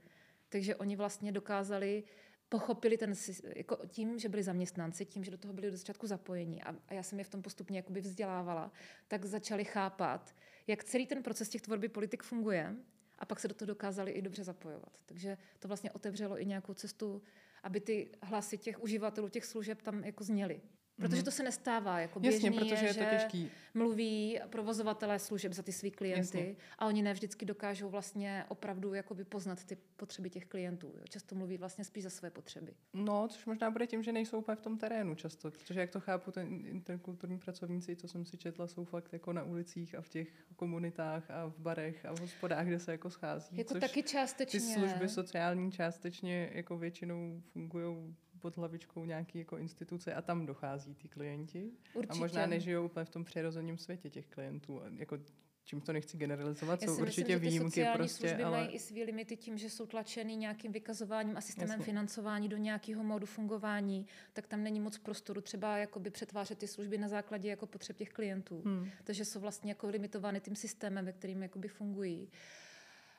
Takže 0.48 0.76
oni 0.76 0.96
vlastně 0.96 1.32
dokázali 1.32 2.04
pochopili 2.48 2.98
ten, 2.98 3.12
jako 3.56 3.78
tím, 3.86 4.18
že 4.18 4.28
byli 4.28 4.42
zaměstnanci, 4.42 5.04
tím, 5.04 5.24
že 5.24 5.30
do 5.30 5.38
toho 5.38 5.54
byli 5.54 5.70
do 5.70 5.76
začátku 5.76 6.06
zapojení 6.06 6.62
a, 6.62 6.76
a 6.88 6.94
já 6.94 7.02
jsem 7.02 7.18
je 7.18 7.24
v 7.24 7.28
tom 7.28 7.42
postupně 7.42 7.78
jakoby 7.78 8.00
vzdělávala, 8.00 8.72
tak 9.08 9.24
začali 9.24 9.64
chápat, 9.64 10.34
jak 10.66 10.84
celý 10.84 11.06
ten 11.06 11.22
proces 11.22 11.48
těch 11.48 11.62
tvorby 11.62 11.88
politik 11.88 12.22
funguje 12.22 12.76
a 13.18 13.26
pak 13.26 13.40
se 13.40 13.48
do 13.48 13.54
toho 13.54 13.66
dokázali 13.66 14.10
i 14.10 14.22
dobře 14.22 14.44
zapojovat. 14.44 14.92
Takže 15.06 15.38
to 15.58 15.68
vlastně 15.68 15.90
otevřelo 15.90 16.40
i 16.40 16.46
nějakou 16.46 16.74
cestu, 16.74 17.22
aby 17.62 17.80
ty 17.80 18.10
hlasy 18.22 18.58
těch 18.58 18.82
uživatelů 18.82 19.28
těch 19.28 19.44
služeb 19.44 19.82
tam 19.82 20.04
jako 20.04 20.24
zněly. 20.24 20.60
Protože 20.98 21.16
mhm. 21.16 21.24
to 21.24 21.30
se 21.30 21.42
nestává. 21.42 22.00
Jako 22.00 22.20
Jasně, 22.22 22.52
protože 22.52 22.74
je, 22.74 22.88
je 22.88 22.94
to 22.94 23.04
těžký. 23.10 23.50
Mluví 23.74 24.40
provozovatelé 24.50 25.18
služeb 25.18 25.52
za 25.52 25.62
ty 25.62 25.72
svý 25.72 25.90
klienty 25.90 26.38
Jasně. 26.38 26.56
a 26.78 26.86
oni 26.86 27.02
ne 27.02 27.12
vždycky 27.12 27.46
dokážou 27.46 27.88
vlastně 27.88 28.44
opravdu 28.48 28.94
jakoby 28.94 29.24
poznat 29.24 29.64
ty 29.64 29.76
potřeby 29.96 30.30
těch 30.30 30.46
klientů. 30.46 30.86
Jo. 30.86 31.04
Často 31.08 31.34
mluví 31.34 31.58
vlastně 31.58 31.84
spíš 31.84 32.04
za 32.04 32.10
své 32.10 32.30
potřeby. 32.30 32.74
No, 32.94 33.28
což 33.28 33.46
možná 33.46 33.70
bude 33.70 33.86
tím, 33.86 34.02
že 34.02 34.12
nejsou 34.12 34.38
úplně 34.38 34.56
v 34.56 34.60
tom 34.60 34.78
terénu 34.78 35.14
často. 35.14 35.50
Protože 35.50 35.80
jak 35.80 35.90
to 35.90 36.00
chápu, 36.00 36.30
ten 36.30 36.66
interkulturní 36.66 37.38
pracovníci, 37.38 37.96
co 37.96 38.08
jsem 38.08 38.24
si 38.24 38.36
četla, 38.36 38.66
jsou 38.66 38.84
fakt 38.84 39.12
jako 39.12 39.32
na 39.32 39.42
ulicích 39.42 39.94
a 39.94 40.00
v 40.00 40.08
těch 40.08 40.28
komunitách 40.56 41.30
a 41.30 41.46
v 41.46 41.58
barech 41.58 42.06
a 42.06 42.12
v 42.12 42.20
hospodách, 42.20 42.66
kde 42.66 42.78
se 42.78 42.92
jako 42.92 43.10
schází. 43.10 43.56
Jako 43.56 43.74
taky 43.74 44.02
částečně. 44.02 44.60
Ty 44.60 44.66
služby 44.66 45.08
sociální 45.08 45.72
částečně 45.72 46.50
jako 46.54 46.78
většinou 46.78 47.42
fungují 47.52 48.16
pod 48.38 48.56
hlavičkou 48.56 49.04
nějaký 49.04 49.38
jako 49.38 49.58
instituce 49.58 50.14
a 50.14 50.22
tam 50.22 50.46
dochází 50.46 50.94
ty 50.94 51.08
klienti. 51.08 51.70
Určitě. 51.94 52.12
A 52.12 52.20
možná 52.20 52.46
nežijou 52.46 52.84
úplně 52.84 53.04
v 53.04 53.10
tom 53.10 53.24
přirozeném 53.24 53.78
světě 53.78 54.10
těch 54.10 54.26
klientů. 54.26 54.80
Jako 54.96 55.18
čím 55.68 55.80
to 55.80 55.92
nechci 55.92 56.16
generalizovat, 56.16 56.82
Já 56.82 56.88
jsou 56.88 57.00
určitě 57.00 57.32
myslím, 57.32 57.50
výjimky. 57.50 57.80
Že 57.80 57.86
ty 57.86 57.98
prostě, 57.98 58.28
služby 58.28 58.42
ale... 58.42 58.58
mají 58.58 58.68
i 58.68 58.78
svý 58.78 59.04
limity 59.04 59.36
tím, 59.36 59.58
že 59.58 59.70
jsou 59.70 59.86
tlačený 59.86 60.36
nějakým 60.36 60.72
vykazováním 60.72 61.36
a 61.36 61.40
systémem 61.40 61.70
Jasně. 61.70 61.84
financování 61.84 62.48
do 62.48 62.56
nějakého 62.56 63.04
modu 63.04 63.26
fungování, 63.26 64.06
tak 64.32 64.46
tam 64.46 64.62
není 64.62 64.80
moc 64.80 64.98
prostoru 64.98 65.40
třeba 65.40 65.78
jakoby 65.78 66.10
přetvářet 66.10 66.58
ty 66.58 66.68
služby 66.68 66.98
na 66.98 67.08
základě 67.08 67.48
jako 67.48 67.66
potřeb 67.66 67.96
těch 67.96 68.10
klientů. 68.10 68.62
Hmm. 68.64 68.90
Takže 69.04 69.24
jsou 69.24 69.40
vlastně 69.40 69.70
jako 69.70 69.88
limitovány 69.88 70.40
tím 70.40 70.56
systémem, 70.56 71.04
ve 71.04 71.12
kterým 71.12 71.42
jakoby 71.42 71.68
fungují. 71.68 72.30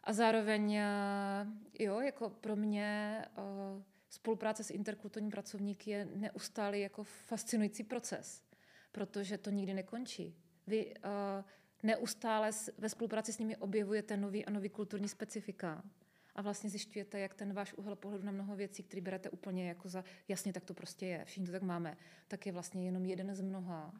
A 0.04 0.14
zároveň, 0.14 0.74
eh, 0.74 1.48
jo, 1.80 2.00
jako 2.00 2.30
pro 2.30 2.56
mě 2.56 3.22
uh, 3.38 3.84
spolupráce 4.10 4.63
s 4.63 4.72
interkulturním 4.72 5.32
pracovníky 5.32 5.91
je 5.91 6.06
neustálý 6.06 6.82
jako 6.82 7.04
fascinující 7.04 7.84
proces, 7.84 8.43
protože 8.91 9.38
to 9.38 9.50
nikdy 9.50 9.74
nekončí. 9.74 10.36
Vy 10.67 10.93
uh, 10.95 11.12
neustále 11.84 12.52
ve 12.78 12.89
spolupráci 12.89 13.34
s 13.34 13.39
nimi 13.39 13.58
objevujete 13.58 14.17
nový 14.17 14.45
a 14.45 14.50
nový 14.50 14.69
kulturní 14.69 15.08
specifika 15.08 15.84
a 16.36 16.41
vlastně 16.41 16.69
zjišťujete, 16.69 17.19
jak 17.19 17.34
ten 17.34 17.54
váš 17.54 17.74
úhel 17.74 17.95
pohledu 17.95 18.26
na 18.26 18.32
mnoho 18.32 18.56
věcí, 18.56 18.84
který 18.84 19.02
berete 19.02 19.30
úplně 19.30 19.67
jako 19.67 19.89
za 19.89 20.04
jasně, 20.28 20.54
tak 20.54 20.65
to 20.65 20.74
prostě 20.74 21.06
je, 21.06 21.26
všichni 21.26 21.45
to 21.45 21.52
tak 21.52 21.62
máme, 21.62 21.98
tak 22.28 22.45
je 22.45 22.52
vlastně 22.52 22.86
jenom 22.86 23.06
jeden 23.06 23.36
z 23.36 23.41
mnoha. 23.41 23.93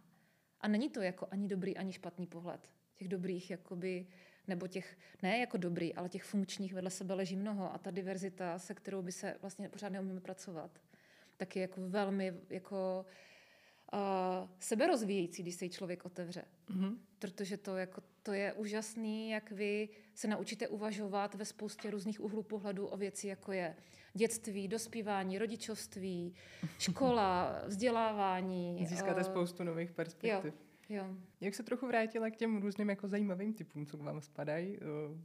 A 0.62 0.67
není 0.67 0.89
to 0.89 1.02
jako 1.02 1.28
ani 1.32 1.48
dobrý, 1.48 1.78
ani 1.78 1.93
špatný 1.93 2.28
pohled. 2.28 2.72
Těch 2.95 3.08
dobrých 3.08 3.50
jakoby 3.52 4.08
nebo 4.50 4.68
těch, 4.68 4.98
ne 5.24 5.38
jako 5.38 5.58
dobrý, 5.58 5.96
ale 5.96 6.10
těch 6.10 6.24
funkčních 6.24 6.74
vedle 6.74 6.90
sebe 6.90 7.14
leží 7.14 7.36
mnoho 7.36 7.74
a 7.74 7.78
ta 7.78 7.92
diverzita, 7.92 8.60
se 8.60 8.74
kterou 8.74 9.02
by 9.02 9.12
se 9.12 9.36
vlastně 9.42 9.70
pořád 9.70 9.90
neumíme 9.90 10.20
pracovat, 10.20 10.72
tak 11.38 11.56
je 11.56 11.62
jako 11.62 11.82
velmi 11.82 12.34
jako 12.50 13.06
uh, 13.94 14.50
seberozvíjející, 14.60 15.44
když 15.44 15.56
se 15.56 15.66
jí 15.66 15.72
člověk 15.72 16.06
otevře. 16.06 16.44
Mm-hmm. 16.70 16.98
Protože 17.20 17.58
to, 17.58 17.78
jako, 17.78 18.02
to 18.24 18.34
je 18.34 18.54
úžasný, 18.54 19.30
jak 19.30 19.52
vy 19.52 19.90
se 20.16 20.28
naučíte 20.28 20.68
uvažovat 20.68 21.36
ve 21.36 21.46
spoustě 21.46 21.92
různých 21.92 22.22
úhlů 22.22 22.44
pohledu 22.44 22.88
o 22.88 22.98
věci, 22.98 23.28
jako 23.28 23.52
je 23.52 23.76
dětství, 24.14 24.68
dospívání, 24.68 25.38
rodičovství, 25.38 26.36
škola, 26.80 27.62
vzdělávání. 27.66 28.86
Získáte 28.86 29.22
uh, 29.22 29.28
spoustu 29.28 29.64
nových 29.64 29.92
perspektiv. 29.92 30.54
Jo. 30.54 30.69
Jo. 30.91 31.15
Jak 31.41 31.56
se 31.56 31.63
trochu 31.63 31.88
vrátila 31.88 32.30
k 32.30 32.36
těm 32.36 32.62
různým 32.62 32.89
jako 32.89 33.08
zajímavým 33.08 33.54
typům, 33.54 33.86
co 33.86 33.97
k 33.97 34.02
vám 34.02 34.21
spadají? 34.21 34.78
Eh, 34.78 34.82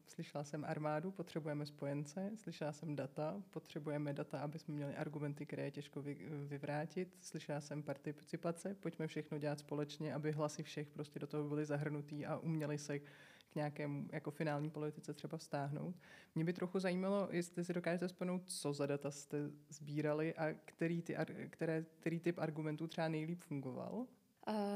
slyšela 0.07 0.45
jsem 0.45 0.65
armádu, 0.65 1.11
potřebujeme 1.11 1.67
spojence, 1.67 2.31
slyšela 2.37 2.73
jsem 2.73 2.97
data, 2.97 3.43
potřebujeme 3.51 4.13
data, 4.13 4.41
aby 4.41 4.59
jsme 4.59 4.75
měli 4.75 4.97
argumenty, 4.97 5.47
které 5.47 5.63
je 5.63 5.71
těžko 5.71 6.03
vy, 6.03 6.19
vyvrátit. 6.47 7.17
Slyšela 7.21 7.61
jsem 7.61 7.83
participace, 7.83 8.75
pojďme 8.75 9.07
všechno 9.07 9.39
dělat 9.39 9.59
společně, 9.59 10.15
aby 10.15 10.33
hlasy 10.33 10.63
všech 10.63 10.91
prostě 10.91 11.19
do 11.19 11.27
toho 11.27 11.49
byly 11.49 11.65
zahrnutý 11.65 12.27
a 12.27 12.39
uměli 12.39 12.79
se 12.79 12.99
k 12.99 13.55
nějakému 13.55 14.09
jako 14.13 14.31
finální 14.31 14.71
politice 14.71 15.15
třeba 15.15 15.39
vztáhnout. 15.39 15.97
Mě 16.35 16.45
by 16.45 16.53
trochu 16.53 16.79
zajímalo, 16.79 17.29
jestli 17.31 17.65
si 17.65 17.73
dokážete 17.73 18.09
spomenout, 18.09 18.43
co 18.47 18.73
za 18.73 18.87
data 18.87 19.11
jste 19.11 19.51
sbírali 19.69 20.35
a 20.35 20.53
který, 20.65 21.03
ty, 21.03 21.17
které, 21.51 21.85
který 22.01 22.21
typ 22.21 22.39
argumentů 22.39 22.87
třeba 22.87 23.09
nejlíp 23.09 23.41
fungoval 23.41 24.07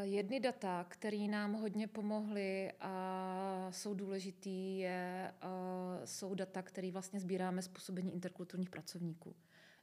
jedny 0.02 0.40
data, 0.40 0.86
které 0.88 1.18
nám 1.18 1.52
hodně 1.52 1.86
pomohly 1.86 2.72
a 2.80 3.68
jsou 3.70 3.94
důležitý, 3.94 4.78
je, 4.78 5.34
uh, 5.44 6.04
jsou 6.04 6.34
data, 6.34 6.62
které 6.62 6.90
vlastně 6.90 7.20
sbíráme 7.20 7.62
z 7.62 7.68
působení 7.68 8.12
interkulturních 8.12 8.70
pracovníků. 8.70 9.36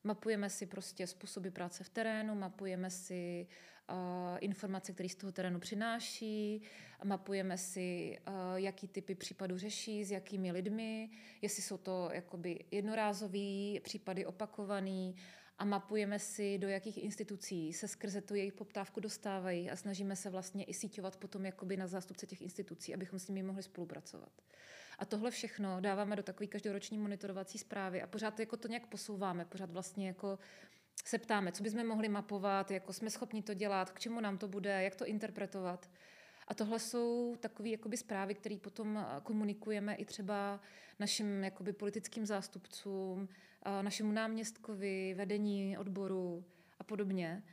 Mapujeme 0.04 0.50
si 0.50 0.66
prostě 0.66 1.08
způsoby 1.08 1.50
práce 1.50 1.84
v 1.84 1.90
terénu, 1.90 2.36
mapujeme 2.36 2.90
si 2.90 3.48
uh, 3.90 3.96
informace, 4.40 4.94
které 4.94 5.10
z 5.10 5.16
toho 5.16 5.32
terénu 5.32 5.60
přináší, 5.60 6.62
mapujeme 7.04 7.58
si, 7.58 8.18
uh, 8.28 8.34
jaký 8.56 8.88
typy 8.88 9.16
případů 9.16 9.58
řeší, 9.58 10.06
s 10.06 10.12
jakými 10.12 10.52
lidmi, 10.52 11.10
jestli 11.42 11.64
jsou 11.64 11.78
to 11.78 12.10
jakoby 12.14 12.66
jednorázový 12.72 13.80
případy 13.84 14.26
opakovaný, 14.26 15.16
a 15.58 15.66
mapujeme 15.66 16.20
si, 16.20 16.58
do 16.58 16.68
jakých 16.68 17.04
institucí 17.04 17.74
se 17.74 17.88
skrze 17.88 18.22
tu 18.22 18.36
jejich 18.36 18.54
poptávku 18.54 19.00
dostávají 19.00 19.70
a 19.70 19.76
snažíme 19.76 20.16
se 20.16 20.30
vlastně 20.30 20.64
i 20.64 20.74
síťovat 20.74 21.18
potom 21.18 21.46
jakoby 21.46 21.78
na 21.78 21.88
zástupce 21.88 22.28
těch 22.28 22.42
institucí, 22.42 22.94
abychom 22.94 23.20
s 23.20 23.28
nimi 23.28 23.44
mohli 23.44 23.64
spolupracovat. 23.64 24.32
A 25.00 25.06
tohle 25.06 25.32
všechno 25.32 25.82
dáváme 25.82 26.16
do 26.16 26.24
takové 26.24 26.48
každoroční 26.48 26.98
monitorovací 26.98 27.58
zprávy 27.58 28.02
a 28.02 28.08
pořád 28.08 28.40
jako 28.40 28.58
to 28.58 28.68
nějak 28.68 28.88
posouváme, 28.88 29.46
pořád 29.46 29.72
vlastně 29.72 30.08
jako 30.08 30.40
se 31.06 31.18
ptáme, 31.18 31.52
co 31.52 31.64
bychom 31.64 31.88
mohli 31.88 32.10
mapovat, 32.10 32.72
jako 32.72 32.94
jsme 32.94 33.10
schopni 33.10 33.44
to 33.44 33.54
dělat, 33.54 33.92
k 33.92 34.00
čemu 34.00 34.20
nám 34.20 34.38
to 34.38 34.48
bude, 34.48 34.84
jak 34.84 34.96
to 34.96 35.06
interpretovat. 35.06 35.90
A 36.48 36.54
tohle 36.54 36.80
jsou 36.80 37.36
takové 37.40 37.70
jakoby 37.70 37.98
zprávy, 37.98 38.36
které 38.36 38.58
potom 38.58 39.06
komunikujeme 39.24 39.96
i 39.96 40.06
třeba 40.06 40.60
našim 41.00 41.44
jakoby 41.44 41.74
politickým 41.74 42.26
zástupcům, 42.26 43.30
našemu 43.82 44.12
náměstkovi, 44.12 45.14
vedení 45.18 45.78
odboru 45.78 46.44
a 46.80 46.84
podobně. 46.84 47.44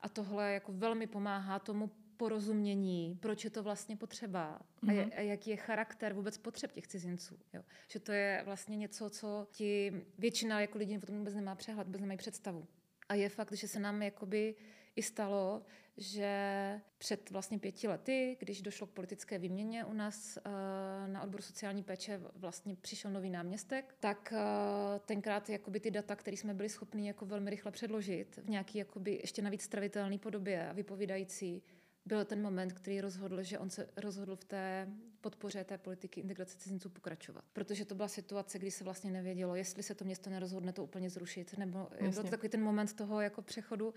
A 0.00 0.08
tohle 0.08 0.52
jako 0.52 0.72
velmi 0.72 1.06
pomáhá 1.06 1.58
tomu 1.58 1.90
porozumění, 2.16 3.18
proč 3.20 3.44
je 3.44 3.50
to 3.50 3.62
vlastně 3.62 3.96
potřeba 3.96 4.60
a, 4.88 4.92
je, 4.92 5.02
mhm. 5.02 5.10
a 5.16 5.20
jaký 5.20 5.50
je 5.50 5.56
charakter 5.56 6.12
vůbec 6.12 6.38
potřeb 6.38 6.72
těch 6.72 6.86
cizinců. 6.86 7.38
Jo. 7.52 7.62
Že 7.88 7.98
to 7.98 8.12
je 8.12 8.42
vlastně 8.44 8.76
něco, 8.76 9.10
co 9.10 9.46
ti 9.50 10.02
většina 10.18 10.60
jako 10.60 10.78
lidí 10.78 10.98
potom 10.98 11.18
vůbec 11.18 11.34
nemá 11.34 11.54
přehled, 11.54 11.86
vůbec 11.86 12.00
nemají 12.00 12.18
představu. 12.18 12.66
A 13.08 13.14
je 13.14 13.28
fakt, 13.28 13.52
že 13.52 13.68
se 13.68 13.80
nám 13.80 14.02
jakoby 14.02 14.54
i 14.96 15.02
stalo, 15.02 15.62
že 15.96 16.80
před 16.98 17.30
vlastně 17.30 17.58
pěti 17.58 17.88
lety, 17.88 18.36
když 18.40 18.62
došlo 18.62 18.86
k 18.86 18.90
politické 18.90 19.38
výměně 19.38 19.84
u 19.84 19.92
nás 19.92 20.38
uh, 20.46 21.12
na 21.12 21.22
odboru 21.22 21.42
sociální 21.42 21.82
péče, 21.82 22.20
vlastně 22.34 22.76
přišel 22.76 23.10
nový 23.10 23.30
náměstek, 23.30 23.94
tak 24.00 24.32
uh, 24.32 24.98
tenkrát 24.98 25.50
jakoby 25.50 25.80
ty 25.80 25.90
data, 25.90 26.16
které 26.16 26.36
jsme 26.36 26.54
byli 26.54 26.68
schopni 26.68 27.06
jako 27.06 27.26
velmi 27.26 27.50
rychle 27.50 27.72
předložit 27.72 28.36
v 28.36 28.50
nějaký 28.50 28.78
jakoby 28.78 29.12
ještě 29.12 29.42
navíc 29.42 29.62
stravitelné 29.62 30.18
podobě 30.18 30.68
a 30.68 30.72
vypovídající, 30.72 31.62
byl 32.08 32.24
ten 32.24 32.42
moment, 32.42 32.72
který 32.72 33.00
rozhodl, 33.00 33.42
že 33.42 33.58
on 33.58 33.70
se 33.70 33.88
rozhodl 33.96 34.36
v 34.36 34.44
té 34.44 34.88
podpoře 35.20 35.64
té 35.64 35.78
politiky 35.78 36.20
integrace 36.20 36.58
cizinců 36.58 36.90
pokračovat. 36.90 37.44
Protože 37.52 37.84
to 37.84 37.94
byla 37.94 38.08
situace, 38.08 38.58
kdy 38.58 38.70
se 38.70 38.84
vlastně 38.84 39.10
nevědělo, 39.10 39.54
jestli 39.54 39.82
se 39.82 39.94
to 39.94 40.04
město 40.04 40.30
nerozhodne 40.30 40.72
to 40.72 40.84
úplně 40.84 41.10
zrušit, 41.10 41.58
nebo 41.58 41.88
Jasně. 41.90 42.08
byl 42.08 42.22
to 42.22 42.30
takový 42.30 42.48
ten 42.48 42.62
moment 42.62 42.92
toho 42.92 43.20
jako 43.20 43.42
přechodu 43.42 43.94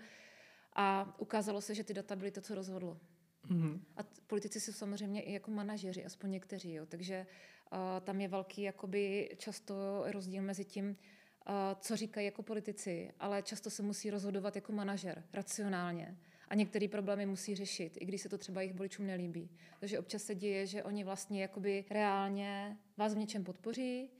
a 0.72 1.14
ukázalo 1.18 1.60
se, 1.60 1.74
že 1.74 1.84
ty 1.84 1.94
data 1.94 2.16
byly 2.16 2.30
to, 2.30 2.40
co 2.40 2.54
rozhodlo. 2.54 3.00
Mm-hmm. 3.48 3.80
A 3.96 4.02
t- 4.02 4.20
politici 4.26 4.60
jsou 4.60 4.72
samozřejmě 4.72 5.22
i 5.22 5.32
jako 5.32 5.50
manažeři, 5.50 6.04
aspoň 6.04 6.30
někteří, 6.30 6.72
jo. 6.72 6.86
takže 6.86 7.26
uh, 7.72 7.78
tam 8.00 8.20
je 8.20 8.28
velký 8.28 8.62
jakoby 8.62 9.30
často 9.38 9.74
rozdíl 10.06 10.42
mezi 10.42 10.64
tím, 10.64 10.88
uh, 10.88 11.54
co 11.80 11.96
říkají 11.96 12.24
jako 12.24 12.42
politici, 12.42 13.12
ale 13.20 13.42
často 13.42 13.70
se 13.70 13.82
musí 13.82 14.10
rozhodovat 14.10 14.56
jako 14.56 14.72
manažer, 14.72 15.24
racionálně 15.32 16.18
a 16.52 16.54
některé 16.54 16.88
problémy 16.88 17.26
musí 17.26 17.54
řešit, 17.54 17.98
i 18.00 18.04
když 18.04 18.20
se 18.20 18.28
to 18.28 18.38
třeba 18.38 18.60
jejich 18.60 18.76
voličům 18.76 19.06
nelíbí. 19.06 19.50
Takže 19.80 19.98
občas 19.98 20.22
se 20.22 20.34
děje, 20.34 20.66
že 20.66 20.82
oni 20.82 21.04
vlastně 21.04 21.42
jakoby 21.42 21.84
reálně 21.90 22.76
vás 22.96 23.14
v 23.14 23.18
něčem 23.18 23.44
podpoří, 23.44 24.10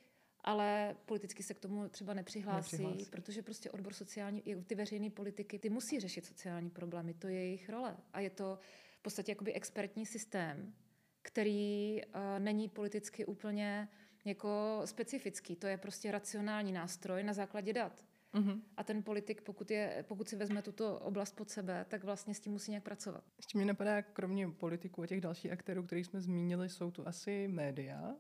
ale 0.41 0.97
politicky 1.07 1.43
se 1.43 1.55
k 1.55 1.61
tomu 1.61 1.89
třeba 1.89 2.15
nepřihlásí, 2.15 2.77
nepřihlásí. 2.77 3.11
protože 3.11 3.43
prostě 3.43 3.71
odbor 3.71 3.93
sociální, 3.93 4.49
i 4.49 4.57
ty 4.57 4.75
veřejné 4.75 5.11
politiky, 5.11 5.59
ty 5.59 5.71
musí 5.71 6.01
řešit 6.01 6.27
sociální 6.27 6.71
problémy, 6.71 7.15
to 7.15 7.29
je 7.29 7.35
jejich 7.35 7.69
role. 7.69 7.97
A 8.13 8.21
je 8.21 8.31
to 8.31 8.59
v 8.99 9.03
podstatě 9.03 9.33
jakoby 9.33 9.53
expertní 9.53 10.07
systém, 10.07 10.75
který 11.23 12.01
uh, 12.05 12.21
není 12.39 12.69
politicky 12.69 13.25
úplně 13.25 13.89
jako 14.25 14.83
specifický. 14.85 15.57
To 15.57 15.67
je 15.67 15.77
prostě 15.77 16.11
racionální 16.11 16.73
nástroj 16.73 17.23
na 17.23 17.33
základě 17.33 17.73
dat. 17.73 18.05
Mm-hmm. 18.35 18.61
A 18.77 18.85
ten 18.85 19.03
politik, 19.03 19.43
pokud, 19.43 19.71
je, 19.71 20.05
pokud 20.09 20.29
si 20.29 20.37
vezme 20.37 20.63
tuto 20.63 20.99
oblast 20.99 21.37
pod 21.37 21.51
sebe, 21.51 21.87
tak 21.89 22.05
vlastně 22.05 22.35
s 22.35 22.41
tím 22.41 22.53
musí 22.53 22.71
nějak 22.71 22.85
pracovat. 22.85 23.25
Ještě 23.37 23.59
mi 23.59 23.65
napadá, 23.65 24.03
kromě 24.03 24.49
politiků 24.49 25.03
a 25.03 25.07
těch 25.07 25.21
dalších 25.21 25.53
aktérů, 25.53 25.83
kterých 25.83 26.07
jsme 26.07 26.21
zmínili, 26.21 26.69
jsou 26.69 26.91
tu 26.91 27.09
asi 27.09 27.49
média. 27.49 28.17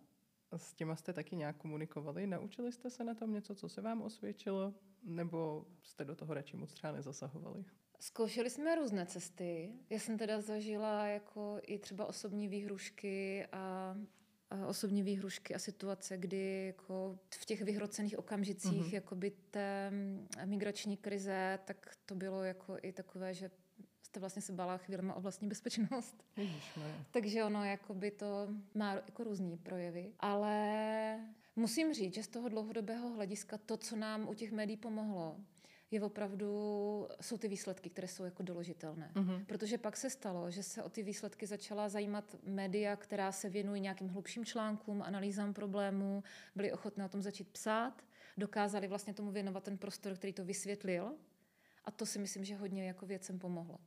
S 0.57 0.75
těma 0.75 0.97
jste 0.97 1.13
taky 1.13 1.37
nějak 1.37 1.57
komunikovali. 1.57 2.27
Naučili 2.27 2.73
jste 2.73 2.91
se 2.91 3.05
na 3.05 3.15
tom 3.15 3.33
něco, 3.33 3.55
co 3.55 3.69
se 3.69 3.81
vám 3.81 4.03
osvědčilo? 4.03 4.75
Nebo 5.03 5.67
jste 5.83 6.05
do 6.05 6.17
toho 6.17 6.35
radši 6.35 6.57
moc 6.57 6.73
třeba 6.73 6.93
nezasahovali? 6.93 7.65
Zkoušeli 7.99 8.51
jsme 8.51 8.75
různé 8.75 9.07
cesty. 9.07 9.73
Já 9.91 9.99
jsem 9.99 10.19
teda 10.19 10.41
zažila 10.41 11.07
jako 11.07 11.59
i 11.63 11.79
třeba 11.79 12.07
osobní 12.07 12.49
výhrušky 12.49 13.47
a 13.53 13.97
osobní 14.67 15.03
výhrušky 15.03 15.55
a 15.55 15.59
situace, 15.59 16.17
kdy 16.17 16.67
jako 16.67 17.19
v 17.35 17.45
těch 17.45 17.63
vyhrocených 17.63 18.19
okamžicích 18.19 18.83
mm-hmm. 18.83 18.95
jakoby 18.95 19.33
té 19.51 19.93
migrační 20.45 20.97
krize, 20.97 21.59
tak 21.65 21.97
to 22.07 22.15
bylo 22.15 22.45
jako 22.45 22.79
i 22.83 22.93
takové, 22.93 23.35
že 23.35 23.51
jste 24.03 24.21
vlastně 24.21 24.43
se 24.43 24.53
bála 24.53 24.79
chvílema 24.79 25.15
o 25.15 25.21
vlastní 25.21 25.49
bezpečnost. 25.49 26.25
Ježišme. 26.37 27.05
Takže 27.11 27.45
ono 27.45 27.65
jakoby 27.65 28.11
to 28.11 28.49
má 28.75 28.95
jako 28.95 29.25
různý 29.25 29.57
projevy. 29.57 30.13
Ale 30.21 31.21
musím 31.57 31.95
říct, 31.95 32.15
že 32.15 32.23
z 32.23 32.29
toho 32.29 32.49
dlouhodobého 32.49 33.09
hlediska 33.09 33.59
to, 33.59 33.77
co 33.77 33.97
nám 33.97 34.29
u 34.29 34.35
těch 34.35 34.53
médií 34.53 34.77
pomohlo, 34.77 35.37
je 35.93 36.03
opravdu, 36.03 37.09
jsou 37.21 37.39
ty 37.39 37.49
výsledky, 37.49 37.91
které 37.91 38.09
jsou 38.09 38.25
jako 38.25 38.43
doložitelné. 38.43 39.11
Mm-hmm. 39.15 39.45
Protože 39.45 39.79
pak 39.79 39.97
se 39.97 40.11
stalo, 40.11 40.51
že 40.51 40.63
se 40.63 40.83
o 40.83 40.89
ty 40.89 41.03
výsledky 41.03 41.47
začala 41.47 41.89
zajímat 41.89 42.37
média, 42.43 42.97
která 42.97 43.33
se 43.33 43.49
věnují 43.49 43.81
nějakým 43.81 44.09
hlubším 44.09 44.45
článkům, 44.45 45.03
analýzám 45.03 45.55
problémů, 45.55 46.23
byly 46.55 46.73
ochotné 46.73 47.05
o 47.05 47.09
tom 47.09 47.23
začít 47.23 47.49
psát, 47.49 48.03
dokázali 48.37 48.89
vlastně 48.89 49.15
tomu 49.15 49.31
věnovat 49.31 49.65
ten 49.65 49.79
prostor, 49.79 50.15
který 50.15 50.33
to 50.33 50.45
vysvětlil. 50.45 51.15
A 51.85 51.91
to 51.91 52.07
si 52.07 52.19
myslím, 52.19 52.45
že 52.45 52.57
hodně 52.57 52.87
jako 52.87 53.07
věcem 53.07 53.39
pomohlo. 53.39 53.79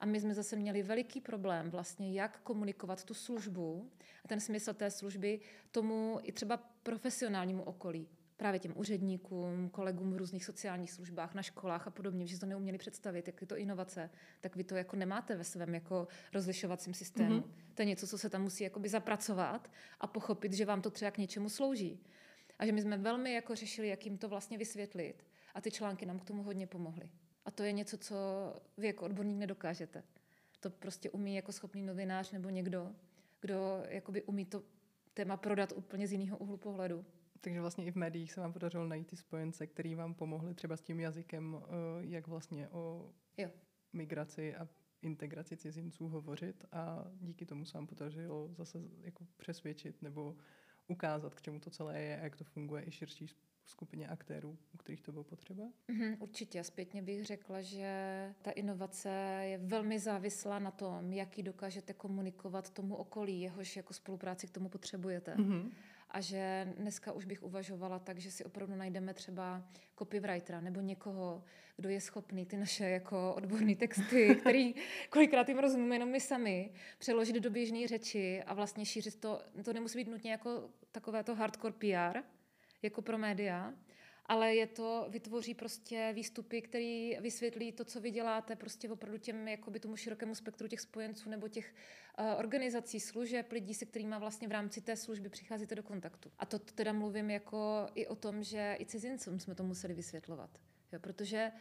A 0.00 0.06
my 0.06 0.20
jsme 0.20 0.34
zase 0.34 0.56
měli 0.56 0.82
veliký 0.82 1.20
problém 1.20 1.70
vlastně, 1.70 2.12
jak 2.12 2.40
komunikovat 2.40 3.04
tu 3.04 3.14
službu 3.14 3.90
a 4.24 4.28
ten 4.28 4.40
smysl 4.40 4.74
té 4.74 4.90
služby 4.90 5.40
tomu 5.70 6.18
i 6.22 6.32
třeba 6.32 6.56
profesionálnímu 6.82 7.62
okolí 7.62 8.08
právě 8.42 8.60
těm 8.60 8.72
úředníkům, 8.76 9.68
kolegům 9.68 10.12
v 10.12 10.16
různých 10.16 10.44
sociálních 10.44 10.92
službách, 10.92 11.34
na 11.34 11.42
školách 11.42 11.86
a 11.86 11.90
podobně, 11.90 12.26
že 12.26 12.38
to 12.38 12.46
neuměli 12.46 12.78
představit, 12.78 13.26
jak 13.26 13.40
je 13.40 13.46
to 13.46 13.56
inovace, 13.56 14.10
tak 14.40 14.56
vy 14.56 14.64
to 14.64 14.76
jako 14.76 14.96
nemáte 14.96 15.36
ve 15.36 15.44
svém 15.44 15.74
jako 15.74 16.08
rozlišovacím 16.34 16.94
systému. 16.94 17.40
Mm-hmm. 17.40 17.74
To 17.74 17.82
je 17.82 17.86
něco, 17.86 18.06
co 18.06 18.18
se 18.18 18.30
tam 18.30 18.42
musí 18.42 18.64
jakoby 18.64 18.88
zapracovat 18.88 19.70
a 20.00 20.06
pochopit, 20.06 20.52
že 20.52 20.64
vám 20.64 20.82
to 20.82 20.90
třeba 20.90 21.10
k 21.10 21.18
něčemu 21.18 21.48
slouží. 21.48 22.00
A 22.58 22.66
že 22.66 22.72
my 22.72 22.82
jsme 22.82 22.98
velmi 22.98 23.32
jako 23.32 23.54
řešili, 23.54 23.88
jak 23.88 24.04
jim 24.06 24.18
to 24.18 24.28
vlastně 24.28 24.58
vysvětlit. 24.58 25.26
A 25.54 25.60
ty 25.60 25.70
články 25.70 26.06
nám 26.06 26.18
k 26.18 26.24
tomu 26.24 26.42
hodně 26.42 26.66
pomohly. 26.66 27.10
A 27.44 27.50
to 27.50 27.62
je 27.62 27.72
něco, 27.72 27.98
co 27.98 28.16
vy 28.76 28.86
jako 28.86 29.04
odborník 29.04 29.38
nedokážete. 29.38 30.02
To 30.60 30.70
prostě 30.70 31.10
umí 31.10 31.36
jako 31.36 31.52
schopný 31.52 31.82
novinář 31.82 32.32
nebo 32.32 32.48
někdo, 32.48 32.90
kdo 33.40 33.82
jakoby 33.88 34.22
umí 34.22 34.44
to 34.44 34.62
téma 35.14 35.36
prodat 35.36 35.72
úplně 35.72 36.06
z 36.06 36.12
jiného 36.12 36.38
úhlu 36.38 36.56
pohledu. 36.56 37.04
Takže 37.44 37.60
vlastně 37.60 37.84
i 37.84 37.90
v 37.90 37.96
médiích 37.96 38.32
se 38.32 38.40
vám 38.40 38.52
podařilo 38.52 38.86
najít 38.86 39.06
ty 39.06 39.16
spojence, 39.16 39.66
který 39.66 39.94
vám 39.94 40.14
pomohli 40.14 40.54
třeba 40.54 40.76
s 40.76 40.82
tím 40.82 41.00
jazykem, 41.00 41.62
eh, 41.62 41.66
jak 42.00 42.26
vlastně 42.26 42.68
o 42.68 43.12
jo. 43.38 43.50
migraci 43.92 44.56
a 44.56 44.68
integraci 45.02 45.56
cizinců 45.56 46.08
hovořit 46.08 46.64
a 46.72 47.04
díky 47.20 47.46
tomu 47.46 47.64
se 47.64 47.78
vám 47.78 47.86
podařilo 47.86 48.48
zase 48.54 48.78
jako 49.00 49.26
přesvědčit 49.36 50.02
nebo 50.02 50.36
ukázat, 50.88 51.34
k 51.34 51.42
čemu 51.42 51.60
to 51.60 51.70
celé 51.70 52.00
je 52.00 52.20
a 52.20 52.24
jak 52.24 52.36
to 52.36 52.44
funguje 52.44 52.84
i 52.86 52.90
širší 52.90 53.26
skupině 53.64 54.08
aktérů, 54.08 54.58
u 54.74 54.76
kterých 54.76 55.02
to 55.02 55.12
bylo 55.12 55.24
potřeba? 55.24 55.64
Mm-hmm, 55.88 56.16
určitě. 56.20 56.64
Zpětně 56.64 57.02
bych 57.02 57.26
řekla, 57.26 57.62
že 57.62 58.34
ta 58.42 58.50
inovace 58.50 59.08
je 59.42 59.58
velmi 59.58 59.98
závislá 59.98 60.58
na 60.58 60.70
tom, 60.70 61.12
jaký 61.12 61.42
dokážete 61.42 61.92
komunikovat 61.92 62.70
tomu 62.70 62.96
okolí, 62.96 63.40
jehož 63.40 63.76
jako 63.76 63.94
spolupráci 63.94 64.46
k 64.46 64.50
tomu 64.50 64.68
potřebujete. 64.68 65.34
Mm-hmm 65.34 65.70
a 66.12 66.20
že 66.20 66.68
dneska 66.76 67.12
už 67.12 67.24
bych 67.24 67.42
uvažovala 67.42 67.98
tak, 67.98 68.18
že 68.18 68.30
si 68.30 68.44
opravdu 68.44 68.76
najdeme 68.76 69.14
třeba 69.14 69.62
copywritera 69.98 70.60
nebo 70.60 70.80
někoho, 70.80 71.44
kdo 71.76 71.88
je 71.88 72.00
schopný 72.00 72.46
ty 72.46 72.56
naše 72.56 72.84
jako 72.84 73.34
odborné 73.34 73.74
texty, 73.74 74.34
který 74.40 74.74
kolikrát 75.10 75.48
jim 75.48 75.58
rozumíme 75.58 75.94
jenom 75.94 76.08
my 76.08 76.20
sami, 76.20 76.70
přeložit 76.98 77.36
do 77.36 77.50
běžné 77.50 77.88
řeči 77.88 78.42
a 78.42 78.54
vlastně 78.54 78.86
šířit 78.86 79.20
to, 79.20 79.42
to 79.64 79.72
nemusí 79.72 79.98
být 79.98 80.08
nutně 80.08 80.30
jako 80.30 80.70
takové 80.92 81.24
to 81.24 81.34
hardcore 81.34 81.74
PR, 81.78 82.18
jako 82.82 83.02
pro 83.02 83.18
média, 83.18 83.74
ale 84.26 84.54
je 84.54 84.66
to, 84.66 85.06
vytvoří 85.08 85.54
prostě 85.54 86.12
výstupy, 86.14 86.62
který 86.62 87.16
vysvětlí 87.20 87.72
to, 87.72 87.84
co 87.84 88.00
vy 88.00 88.10
děláte, 88.10 88.56
prostě 88.56 88.90
opravdu 88.90 89.18
těm, 89.18 89.48
jakoby 89.48 89.80
tomu 89.80 89.96
širokému 89.96 90.34
spektru 90.34 90.68
těch 90.68 90.80
spojenců 90.80 91.30
nebo 91.30 91.48
těch 91.48 91.74
uh, 92.18 92.26
organizací, 92.38 93.00
služeb, 93.00 93.52
lidí, 93.52 93.74
se 93.74 93.86
kterými 93.86 94.14
vlastně 94.18 94.48
v 94.48 94.52
rámci 94.52 94.80
té 94.80 94.96
služby 94.96 95.28
přicházíte 95.28 95.74
do 95.74 95.82
kontaktu. 95.82 96.30
A 96.38 96.46
to, 96.46 96.58
teda 96.58 96.92
mluvím 96.92 97.30
jako 97.30 97.86
i 97.94 98.06
o 98.06 98.14
tom, 98.14 98.42
že 98.42 98.76
i 98.80 98.86
cizincům 98.86 99.40
jsme 99.40 99.54
to 99.54 99.64
museli 99.64 99.94
vysvětlovat. 99.94 100.50
Jo, 100.92 101.00
protože 101.00 101.52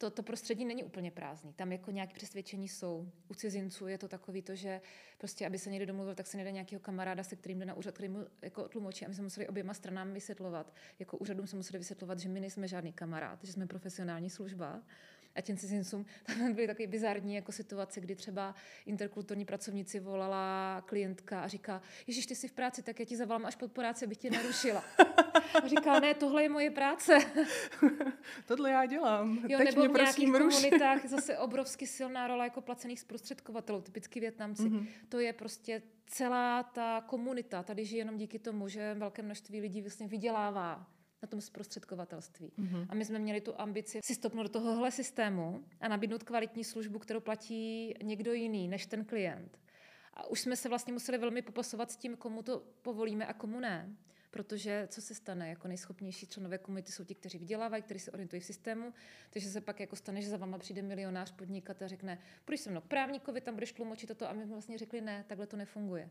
to, 0.00 0.10
to 0.10 0.22
prostředí 0.22 0.64
není 0.64 0.84
úplně 0.84 1.10
prázdný. 1.10 1.52
Tam 1.52 1.72
jako 1.72 1.90
nějaké 1.90 2.14
přesvědčení 2.14 2.68
jsou. 2.68 3.12
U 3.28 3.34
cizinců 3.34 3.86
je 3.86 3.98
to 3.98 4.08
takový 4.08 4.42
to, 4.42 4.54
že 4.54 4.80
prostě, 5.18 5.46
aby 5.46 5.58
se 5.58 5.70
někdo 5.70 5.86
domluvil, 5.86 6.14
tak 6.14 6.26
se 6.26 6.36
nejde 6.36 6.52
nějakého 6.52 6.80
kamaráda, 6.80 7.22
se 7.22 7.36
kterým 7.36 7.58
jde 7.58 7.66
na 7.66 7.74
úřad, 7.74 7.94
který 7.94 8.08
mu 8.08 8.26
jako 8.42 8.68
tlumočí. 8.68 9.04
A 9.04 9.08
my 9.08 9.14
jsme 9.14 9.24
museli 9.24 9.48
oběma 9.48 9.74
stranám 9.74 10.12
vysvětlovat. 10.12 10.74
Jako 10.98 11.16
úřadům 11.16 11.46
se 11.46 11.56
museli 11.56 11.78
vysvětlovat, 11.78 12.18
že 12.18 12.28
my 12.28 12.40
nejsme 12.40 12.68
žádný 12.68 12.92
kamarád, 12.92 13.44
že 13.44 13.52
jsme 13.52 13.66
profesionální 13.66 14.30
služba 14.30 14.82
a 15.34 15.40
těm 15.40 15.56
cizincům 15.56 16.06
tam 16.26 16.52
byly 16.52 16.66
takové 16.66 16.86
bizarní 16.86 17.34
jako 17.34 17.52
situace, 17.52 18.00
kdy 18.00 18.16
třeba 18.16 18.54
interkulturní 18.86 19.44
pracovníci 19.44 20.00
volala 20.00 20.80
klientka 20.86 21.40
a 21.40 21.48
říká, 21.48 21.82
Ježíš, 22.06 22.26
ty 22.26 22.34
jsi 22.34 22.48
v 22.48 22.52
práci, 22.52 22.82
tak 22.82 23.00
já 23.00 23.06
ti 23.06 23.16
zavolám 23.16 23.46
až 23.46 23.56
pod 23.56 23.72
práci, 23.72 24.04
abych 24.04 24.18
tě 24.18 24.30
narušila. 24.30 24.84
A 25.62 25.68
říká, 25.68 26.00
ne, 26.00 26.14
tohle 26.14 26.42
je 26.42 26.48
moje 26.48 26.70
práce. 26.70 27.18
tohle 28.46 28.70
já 28.70 28.86
dělám. 28.86 29.38
Jo, 29.48 29.58
Teď 29.58 29.66
nebo 29.66 29.80
mě 29.80 29.88
v 29.88 29.92
nějakých 29.92 30.32
komunitách 30.32 31.06
zase 31.08 31.38
obrovsky 31.38 31.86
silná 31.86 32.26
rola 32.26 32.44
jako 32.44 32.60
placených 32.60 33.00
zprostředkovatelů, 33.00 33.80
typicky 33.80 34.20
Větnamci. 34.20 34.62
Mm-hmm. 34.62 34.86
To 35.08 35.18
je 35.18 35.32
prostě 35.32 35.82
celá 36.06 36.62
ta 36.62 37.00
komunita. 37.06 37.62
Tady 37.62 37.84
žije 37.84 38.00
jenom 38.00 38.16
díky 38.16 38.38
tomu, 38.38 38.68
že 38.68 38.94
velké 38.94 39.22
množství 39.22 39.60
lidí 39.60 39.82
vlastně 39.82 40.08
vydělává 40.08 40.86
na 41.22 41.28
tom 41.28 41.40
zprostředkovatelství. 41.40 42.52
Mm-hmm. 42.58 42.86
A 42.88 42.94
my 42.94 43.04
jsme 43.04 43.18
měli 43.18 43.40
tu 43.40 43.60
ambici 43.60 44.00
si 44.04 44.14
stopnout 44.14 44.42
do 44.42 44.48
tohohle 44.48 44.90
systému 44.90 45.64
a 45.80 45.88
nabídnout 45.88 46.22
kvalitní 46.22 46.64
službu, 46.64 46.98
kterou 46.98 47.20
platí 47.20 47.94
někdo 48.02 48.32
jiný 48.32 48.68
než 48.68 48.86
ten 48.86 49.04
klient. 49.04 49.58
A 50.14 50.26
už 50.26 50.40
jsme 50.40 50.56
se 50.56 50.68
vlastně 50.68 50.92
museli 50.92 51.18
velmi 51.18 51.42
popasovat 51.42 51.90
s 51.90 51.96
tím, 51.96 52.16
komu 52.16 52.42
to 52.42 52.62
povolíme 52.82 53.26
a 53.26 53.32
komu 53.32 53.60
ne. 53.60 53.96
Protože 54.30 54.86
co 54.90 55.02
se 55.02 55.14
stane? 55.14 55.48
Jako 55.48 55.68
nejschopnější 55.68 56.26
členové 56.26 56.58
komunity 56.58 56.92
jsou 56.92 57.04
ti, 57.04 57.14
kteří 57.14 57.38
vydělávají, 57.38 57.82
kteří 57.82 58.00
se 58.00 58.10
orientují 58.10 58.40
v 58.40 58.44
systému, 58.44 58.94
takže 59.30 59.48
se 59.48 59.60
pak 59.60 59.80
jako 59.80 59.96
stane, 59.96 60.22
že 60.22 60.28
za 60.28 60.36
váma 60.36 60.58
přijde 60.58 60.82
milionář 60.82 61.32
podnikat 61.32 61.82
a 61.82 61.88
řekne, 61.88 62.18
půjdeš 62.44 62.60
se 62.60 62.70
mnou 62.70 62.80
k 62.80 62.84
právníkovi, 62.84 63.40
tam 63.40 63.54
budeš 63.54 63.72
tlumočit 63.72 64.08
toto 64.08 64.28
a 64.28 64.32
my 64.32 64.46
vlastně 64.46 64.78
řekli, 64.78 65.00
ne, 65.00 65.24
takhle 65.28 65.46
to 65.46 65.56
nefunguje. 65.56 66.10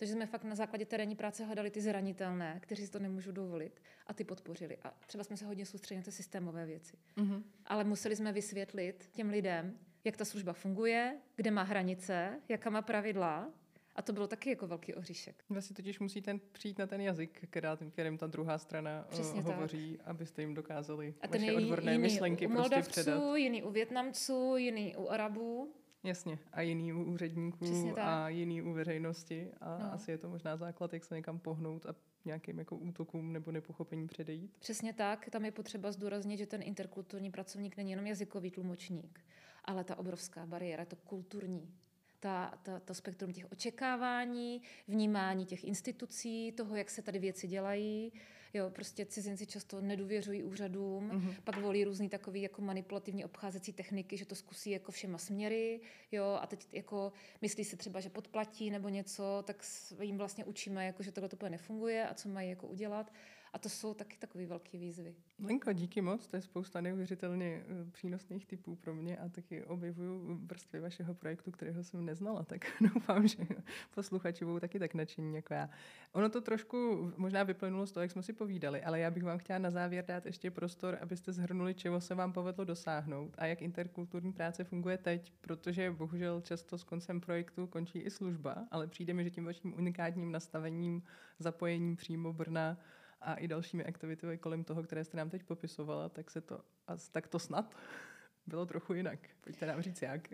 Takže 0.00 0.14
jsme 0.14 0.26
fakt 0.26 0.44
na 0.44 0.54
základě 0.54 0.84
terénní 0.84 1.16
práce 1.16 1.44
hledali 1.44 1.70
ty 1.70 1.80
zranitelné, 1.80 2.58
kteří 2.62 2.86
si 2.86 2.92
to 2.92 2.98
nemůžou 2.98 3.32
dovolit 3.32 3.80
a 4.06 4.14
ty 4.14 4.24
podpořili. 4.24 4.76
A 4.82 4.94
třeba 5.06 5.24
jsme 5.24 5.36
se 5.36 5.46
hodně 5.46 5.66
soustředili 5.66 6.00
na 6.00 6.04
ty 6.04 6.12
systémové 6.12 6.66
věci. 6.66 6.96
Mm-hmm. 7.16 7.42
Ale 7.66 7.84
museli 7.84 8.16
jsme 8.16 8.32
vysvětlit 8.32 9.08
těm 9.12 9.30
lidem, 9.30 9.78
jak 10.04 10.16
ta 10.16 10.24
služba 10.24 10.52
funguje, 10.52 11.16
kde 11.36 11.50
má 11.50 11.62
hranice, 11.62 12.40
jaká 12.48 12.70
má 12.70 12.82
pravidla. 12.82 13.52
A 13.96 14.02
to 14.02 14.12
bylo 14.12 14.26
taky 14.26 14.50
jako 14.50 14.66
velký 14.66 14.94
oříšek. 14.94 15.44
Vlastně 15.48 15.76
totiž 15.76 16.00
musíte 16.00 16.38
přijít 16.52 16.78
na 16.78 16.86
ten 16.86 17.00
jazyk, 17.00 17.40
která, 17.50 17.78
kterým 17.90 18.18
ta 18.18 18.26
druhá 18.26 18.58
strana 18.58 19.04
eh, 19.08 19.10
Přesně 19.10 19.42
hovoří, 19.42 19.96
tak. 19.96 20.08
abyste 20.08 20.42
jim 20.42 20.54
dokázali 20.54 21.14
a 21.20 21.26
vaše 21.26 21.52
odborné 21.52 21.92
jiný 21.92 22.02
myšlenky 22.02 22.46
u 22.46 22.50
prostě 22.50 22.82
předat. 22.82 23.36
jiný 23.36 23.62
u 23.62 23.70
Větnamců, 23.70 24.56
jiný 24.56 24.96
u 24.96 25.08
Arabů. 25.08 25.74
Jasně, 26.02 26.38
a 26.52 26.60
jiný 26.60 26.92
u 26.92 27.04
úředníků 27.04 27.94
a 27.98 28.28
jiný 28.28 28.62
u 28.62 28.72
veřejnosti 28.72 29.50
a 29.60 29.78
no. 29.78 29.92
asi 29.92 30.10
je 30.10 30.18
to 30.18 30.30
možná 30.30 30.56
základ, 30.56 30.92
jak 30.92 31.04
se 31.04 31.14
někam 31.14 31.38
pohnout 31.38 31.86
a 31.86 31.94
nějakým 32.24 32.58
jako 32.58 32.76
útokům 32.76 33.32
nebo 33.32 33.52
nepochopení 33.52 34.06
předejít. 34.06 34.56
Přesně 34.58 34.92
tak, 34.92 35.30
tam 35.30 35.44
je 35.44 35.50
potřeba 35.50 35.92
zdůraznit, 35.92 36.36
že 36.36 36.46
ten 36.46 36.62
interkulturní 36.62 37.30
pracovník 37.30 37.76
není 37.76 37.90
jenom 37.90 38.06
jazykový 38.06 38.50
tlumočník, 38.50 39.20
ale 39.64 39.84
ta 39.84 39.98
obrovská 39.98 40.46
bariéra, 40.46 40.84
to 40.84 40.96
kulturní 40.96 41.74
ta, 42.20 42.58
ta, 42.62 42.80
to 42.80 42.94
spektrum 42.94 43.32
těch 43.32 43.52
očekávání, 43.52 44.62
vnímání 44.88 45.46
těch 45.46 45.64
institucí, 45.64 46.52
toho, 46.52 46.76
jak 46.76 46.90
se 46.90 47.02
tady 47.02 47.18
věci 47.18 47.48
dělají. 47.48 48.12
Jo, 48.54 48.70
prostě 48.70 49.06
cizinci 49.06 49.46
často 49.46 49.80
nedůvěřují 49.80 50.42
úřadům, 50.42 51.10
mm-hmm. 51.10 51.34
pak 51.44 51.56
volí 51.56 51.84
různý 51.84 52.08
takový 52.08 52.42
jako 52.42 52.62
manipulativní 52.62 53.24
obcházecí 53.24 53.72
techniky, 53.72 54.16
že 54.16 54.26
to 54.26 54.34
zkusí 54.34 54.70
jako 54.70 54.92
všema 54.92 55.18
směry, 55.18 55.80
jo, 56.12 56.38
a 56.42 56.46
teď 56.46 56.66
jako 56.72 57.12
myslí 57.42 57.64
si 57.64 57.76
třeba, 57.76 58.00
že 58.00 58.10
podplatí 58.10 58.70
nebo 58.70 58.88
něco, 58.88 59.42
tak 59.46 59.64
jim 60.00 60.18
vlastně 60.18 60.44
učíme, 60.44 60.86
jako, 60.86 61.02
že 61.02 61.12
tohle 61.12 61.28
to 61.28 61.48
nefunguje 61.48 62.08
a 62.08 62.14
co 62.14 62.28
mají 62.28 62.50
jako 62.50 62.66
udělat. 62.66 63.12
A 63.52 63.58
to 63.58 63.68
jsou 63.68 63.94
taky 63.94 64.16
takové 64.16 64.46
velké 64.46 64.78
výzvy. 64.78 65.14
Lenko, 65.38 65.72
díky 65.72 66.00
moc, 66.00 66.26
to 66.26 66.36
je 66.36 66.42
spousta 66.42 66.80
neuvěřitelně 66.80 67.46
eh, 67.46 67.90
přínosných 67.90 68.46
typů 68.46 68.76
pro 68.76 68.94
mě 68.94 69.16
a 69.16 69.28
taky 69.28 69.64
objevuju 69.64 70.40
vrstvy 70.46 70.80
vašeho 70.80 71.14
projektu, 71.14 71.50
kterého 71.50 71.84
jsem 71.84 72.04
neznala, 72.04 72.42
tak 72.42 72.66
doufám, 72.94 73.28
že 73.28 73.46
posluchači 73.94 74.44
budou 74.44 74.60
taky 74.60 74.78
tak 74.78 74.94
nadšení 74.94 75.34
jako 75.34 75.54
já. 75.54 75.70
Ono 76.12 76.28
to 76.28 76.40
trošku 76.40 77.12
možná 77.16 77.42
vyplynulo 77.42 77.86
z 77.86 77.92
toho, 77.92 78.02
jak 78.02 78.10
jsme 78.10 78.22
si 78.22 78.32
povídali, 78.32 78.82
ale 78.82 79.00
já 79.00 79.10
bych 79.10 79.24
vám 79.24 79.38
chtěla 79.38 79.58
na 79.58 79.70
závěr 79.70 80.04
dát 80.04 80.26
ještě 80.26 80.50
prostor, 80.50 80.98
abyste 81.00 81.32
zhrnuli, 81.32 81.74
čeho 81.74 82.00
se 82.00 82.14
vám 82.14 82.32
povedlo 82.32 82.64
dosáhnout 82.64 83.34
a 83.38 83.46
jak 83.46 83.62
interkulturní 83.62 84.32
práce 84.32 84.64
funguje 84.64 84.98
teď, 84.98 85.32
protože 85.40 85.90
bohužel 85.90 86.40
často 86.40 86.78
s 86.78 86.84
koncem 86.84 87.20
projektu 87.20 87.66
končí 87.66 87.98
i 87.98 88.10
služba, 88.10 88.66
ale 88.70 88.86
přijde 88.86 89.14
mi, 89.14 89.24
že 89.24 89.30
tím 89.30 89.44
vaším 89.44 89.74
unikátním 89.74 90.32
nastavením, 90.32 91.02
zapojením 91.38 91.96
přímo 91.96 92.32
Brna 92.32 92.78
a 93.20 93.34
i 93.34 93.48
dalšími 93.48 93.84
aktivitami 93.84 94.38
kolem 94.38 94.64
toho, 94.64 94.82
které 94.82 95.04
jste 95.04 95.16
nám 95.16 95.30
teď 95.30 95.42
popisovala, 95.42 96.08
tak 96.08 96.30
se 96.30 96.40
to, 96.40 96.60
tak 97.12 97.28
to 97.28 97.38
snad 97.38 97.76
bylo 98.46 98.66
trochu 98.66 98.94
jinak. 98.94 99.18
Pojďte 99.40 99.66
nám 99.66 99.82
říct 99.82 100.02
jak. 100.02 100.28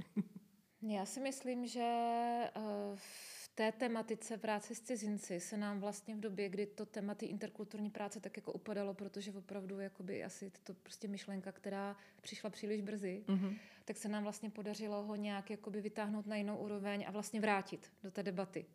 Já 0.83 1.07
si 1.07 1.21
myslím, 1.21 1.67
že 1.67 1.81
eh, 1.81 2.51
v 2.95 3.49
té 3.55 3.73
tematice 3.73 4.39
práce 4.39 4.75
s 4.75 4.81
cizinci 4.81 5.41
se 5.41 5.57
nám 5.57 5.81
vlastně 5.81 6.15
v 6.15 6.21
době, 6.21 6.49
kdy 6.49 6.67
to 6.67 6.87
téma 6.87 7.15
ty 7.15 7.27
interkulturní 7.27 7.91
práce 7.91 8.21
tak 8.21 8.37
jako 8.37 8.53
upadalo, 8.53 8.95
protože 8.95 9.33
opravdu 9.33 9.81
jakoby 9.81 10.25
asi 10.25 10.53
to 10.65 10.75
prostě 10.75 11.09
myšlenka, 11.09 11.53
která 11.53 11.97
přišla 12.21 12.51
příliš 12.51 12.81
brzy, 12.81 13.25
mm-hmm. 13.27 13.59
tak 13.85 13.97
se 13.97 14.09
nám 14.09 14.23
vlastně 14.23 14.51
podařilo 14.51 15.03
ho 15.03 15.17
nějak 15.17 15.51
jakoby 15.51 15.81
vytáhnout 15.81 16.27
na 16.27 16.37
jinou 16.37 16.57
úroveň 16.57 17.05
a 17.09 17.11
vlastně 17.11 17.41
vrátit 17.41 17.91
do 18.03 18.11
té 18.11 18.23
debaty 18.23 18.67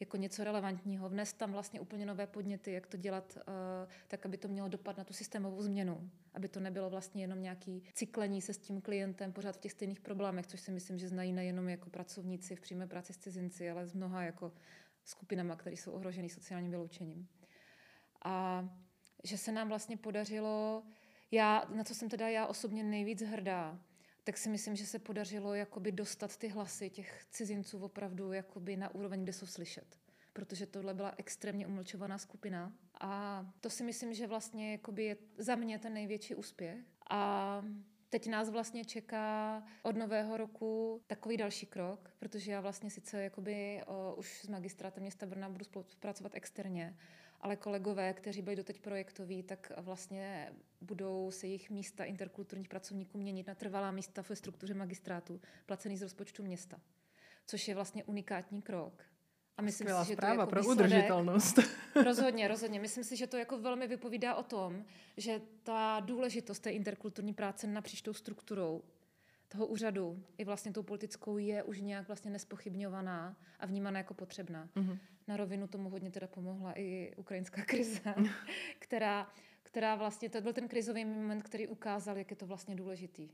jako 0.00 0.16
něco 0.16 0.44
relevantního, 0.44 1.08
vnést 1.08 1.32
tam 1.32 1.52
vlastně 1.52 1.80
úplně 1.80 2.06
nové 2.06 2.26
podněty, 2.26 2.72
jak 2.72 2.86
to 2.86 2.96
dělat 2.96 3.36
uh, 3.36 3.42
tak, 4.08 4.26
aby 4.26 4.36
to 4.36 4.48
mělo 4.48 4.68
dopad 4.68 4.96
na 4.98 5.04
tu 5.04 5.12
systémovou 5.12 5.62
změnu, 5.62 6.10
aby 6.34 6.48
to 6.48 6.60
nebylo 6.60 6.90
vlastně 6.90 7.22
jenom 7.22 7.42
nějaký 7.42 7.82
cyklení 7.94 8.42
se 8.42 8.52
s 8.54 8.58
tím 8.58 8.80
klientem 8.80 9.32
pořád 9.32 9.56
v 9.56 9.60
těch 9.60 9.72
stejných 9.72 10.00
problémech, 10.00 10.46
což 10.46 10.60
si 10.60 10.70
myslím, 10.70 10.98
že 10.98 11.08
znají 11.08 11.32
nejenom 11.32 11.68
jako 11.68 11.90
pracovníci 11.90 12.56
v 12.56 12.60
přímé 12.60 12.86
práci 12.86 13.12
s 13.12 13.18
cizinci, 13.18 13.70
ale 13.70 13.86
s 13.86 13.94
mnoha 13.94 14.22
jako 14.22 14.52
skupinama, 15.04 15.56
které 15.56 15.76
jsou 15.76 15.92
ohrožený 15.92 16.28
sociálním 16.28 16.70
vyloučením. 16.70 17.28
A 18.24 18.68
že 19.24 19.38
se 19.38 19.52
nám 19.52 19.68
vlastně 19.68 19.96
podařilo, 19.96 20.82
já, 21.30 21.64
na 21.74 21.84
co 21.84 21.94
jsem 21.94 22.08
teda 22.08 22.28
já 22.28 22.46
osobně 22.46 22.84
nejvíc 22.84 23.22
hrdá, 23.22 23.80
tak 24.30 24.38
si 24.38 24.48
myslím, 24.48 24.76
že 24.76 24.86
se 24.86 24.98
podařilo 24.98 25.54
jakoby 25.54 25.92
dostat 25.92 26.36
ty 26.36 26.48
hlasy 26.48 26.90
těch 26.90 27.24
cizinců 27.30 27.78
opravdu 27.78 28.32
jakoby 28.32 28.76
na 28.76 28.94
úroveň, 28.94 29.22
kde 29.22 29.32
jsou 29.32 29.46
slyšet. 29.46 29.98
Protože 30.32 30.66
tohle 30.66 30.94
byla 30.94 31.14
extrémně 31.16 31.66
umlčovaná 31.66 32.18
skupina. 32.18 32.72
A 33.00 33.44
to 33.60 33.70
si 33.70 33.84
myslím, 33.84 34.14
že 34.14 34.26
vlastně 34.26 34.72
jakoby 34.72 35.04
je 35.04 35.16
za 35.38 35.54
mě 35.54 35.78
ten 35.78 35.94
největší 35.94 36.34
úspěch. 36.34 36.78
A 37.10 37.62
Teď 38.10 38.26
nás 38.26 38.50
vlastně 38.50 38.84
čeká 38.84 39.62
od 39.82 39.96
nového 39.96 40.36
roku 40.36 41.02
takový 41.06 41.36
další 41.36 41.66
krok, 41.66 42.10
protože 42.18 42.52
já 42.52 42.60
vlastně 42.60 42.90
sice 42.90 43.22
jakoby 43.22 43.82
o, 43.86 44.14
už 44.14 44.42
s 44.42 44.48
magistrátem 44.48 45.02
města 45.02 45.26
Brna 45.26 45.48
budu 45.48 45.64
spolupracovat 45.64 46.34
externě, 46.34 46.96
ale 47.40 47.56
kolegové, 47.56 48.12
kteří 48.12 48.42
byli 48.42 48.56
doteď 48.56 48.80
projektoví, 48.80 49.42
tak 49.42 49.72
vlastně 49.76 50.52
budou 50.80 51.30
se 51.30 51.46
jejich 51.46 51.70
místa 51.70 52.04
interkulturních 52.04 52.68
pracovníků 52.68 53.18
měnit 53.18 53.46
na 53.46 53.54
trvalá 53.54 53.90
místa 53.90 54.24
ve 54.28 54.36
struktuře 54.36 54.74
magistrátu, 54.74 55.40
placený 55.66 55.96
z 55.96 56.02
rozpočtu 56.02 56.42
města. 56.42 56.80
Což 57.46 57.68
je 57.68 57.74
vlastně 57.74 58.04
unikátní 58.04 58.62
krok. 58.62 59.04
A 59.56 59.62
myslím 59.62 59.84
Skvělá 59.84 60.04
si, 60.04 60.10
že 60.10 60.16
to 60.16 60.26
jako 60.26 60.46
pro 60.46 60.60
výsledek, 60.60 60.86
udržitelnost. 60.86 61.58
rozhodně, 62.04 62.48
rozhodně. 62.48 62.80
Myslím 62.80 63.04
si, 63.04 63.16
že 63.16 63.26
to 63.26 63.36
jako 63.36 63.58
velmi 63.58 63.86
vypovídá 63.86 64.34
o 64.34 64.42
tom, 64.42 64.84
že 65.16 65.40
ta 65.62 66.00
důležitost 66.00 66.60
té 66.60 66.70
interkulturní 66.70 67.34
práce 67.34 67.66
napříč 67.66 68.02
tou 68.02 68.12
strukturou 68.12 68.82
toho 69.48 69.66
úřadu 69.66 70.24
i 70.38 70.44
vlastně 70.44 70.72
tou 70.72 70.82
politickou 70.82 71.38
je 71.38 71.62
už 71.62 71.80
nějak 71.80 72.06
vlastně 72.06 72.30
nespochybňovaná 72.30 73.36
a 73.60 73.66
vnímaná 73.66 73.98
jako 73.98 74.14
potřebná. 74.14 74.68
Mm-hmm. 74.76 74.98
Na 75.30 75.36
rovinu 75.36 75.66
tomu 75.66 75.90
hodně 75.90 76.10
teda 76.10 76.26
pomohla 76.26 76.72
i 76.78 77.12
ukrajinská 77.16 77.64
krize, 77.64 78.14
která, 78.78 79.30
která 79.62 79.94
vlastně, 79.94 80.30
to 80.30 80.40
byl 80.40 80.52
ten 80.52 80.68
krizový 80.68 81.04
moment, 81.04 81.42
který 81.42 81.68
ukázal, 81.68 82.18
jak 82.18 82.30
je 82.30 82.36
to 82.36 82.46
vlastně 82.46 82.74
důležitý. 82.76 83.28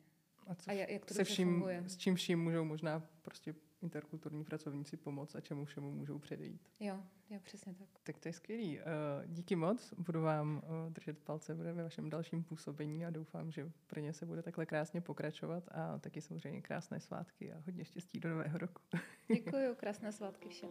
A, 0.46 0.54
co, 0.54 0.70
a 0.70 0.72
jak 0.72 1.04
to 1.04 1.14
se 1.14 1.24
vším, 1.24 1.48
funguje. 1.48 1.84
S 1.86 1.96
čím 1.96 2.14
vším 2.14 2.42
můžou 2.42 2.64
možná 2.64 3.02
prostě 3.22 3.54
interkulturní 3.82 4.44
pracovníci 4.44 4.96
pomoct 4.96 5.34
a 5.36 5.40
čemu 5.40 5.64
všemu 5.64 5.92
můžou 5.92 6.18
předejít. 6.18 6.68
Jo, 6.80 7.02
jo, 7.30 7.40
přesně 7.42 7.74
tak. 7.74 7.88
Tak 8.02 8.18
to 8.18 8.28
je 8.28 8.32
skvělý. 8.32 8.78
Uh, 8.78 8.84
díky 9.26 9.56
moc, 9.56 9.94
budu 9.98 10.22
vám 10.22 10.56
uh, 10.56 10.92
držet 10.92 11.18
palce 11.18 11.54
ve 11.54 11.82
vašem 11.82 12.10
dalším 12.10 12.44
působení 12.44 13.06
a 13.06 13.10
doufám, 13.10 13.50
že 13.50 13.72
pro 13.86 14.00
ně 14.00 14.12
se 14.12 14.26
bude 14.26 14.42
takhle 14.42 14.66
krásně 14.66 15.00
pokračovat 15.00 15.68
a 15.70 15.98
taky 15.98 16.20
samozřejmě 16.20 16.62
krásné 16.62 17.00
svátky 17.00 17.52
a 17.52 17.62
hodně 17.66 17.84
štěstí 17.84 18.20
do 18.20 18.28
nového 18.28 18.58
roku. 18.58 18.82
Děkuji, 19.34 19.74
krásné 19.76 20.12
svátky 20.12 20.48
všem. 20.48 20.70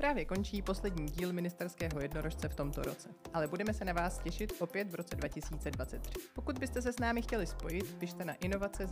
Právě 0.00 0.24
končí 0.24 0.62
poslední 0.62 1.06
díl 1.06 1.32
ministerského 1.32 2.00
jednorožce 2.00 2.48
v 2.48 2.54
tomto 2.54 2.82
roce, 2.82 3.08
ale 3.34 3.46
budeme 3.46 3.74
se 3.74 3.84
na 3.84 3.92
vás 3.92 4.18
těšit 4.18 4.52
opět 4.60 4.90
v 4.90 4.94
roce 4.94 5.16
2023. 5.16 6.10
Pokud 6.34 6.58
byste 6.58 6.82
se 6.82 6.92
s 6.92 6.98
námi 6.98 7.22
chtěli 7.22 7.46
spojit, 7.46 7.94
pište 7.98 8.24
na 8.24 8.34
inovace 8.34 8.88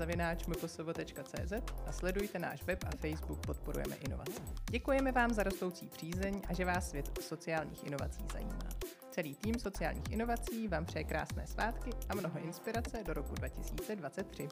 a 1.87 1.93
sledujte 1.93 2.39
náš 2.39 2.63
web 2.63 2.85
a 2.85 2.97
Facebook 2.97 3.47
Podporujeme 3.47 3.97
inovace. 3.97 4.43
Děkujeme 4.71 5.13
vám 5.13 5.31
za 5.31 5.43
rostoucí 5.43 5.89
přízeň 5.89 6.43
a 6.49 6.55
že 6.55 6.65
vás 6.65 6.89
svět 6.89 7.19
sociálních 7.21 7.87
inovací 7.87 8.25
zajímá. 8.33 8.69
Celý 9.11 9.35
tým 9.35 9.59
sociálních 9.59 10.11
inovací 10.11 10.69
vám 10.69 10.85
přeje 10.85 11.05
krásné 11.05 11.47
svátky 11.47 11.91
a 12.09 12.15
mnoho 12.15 12.39
inspirace 12.39 13.05
do 13.05 13.15
roku 13.15 13.35
2023. 13.35 14.49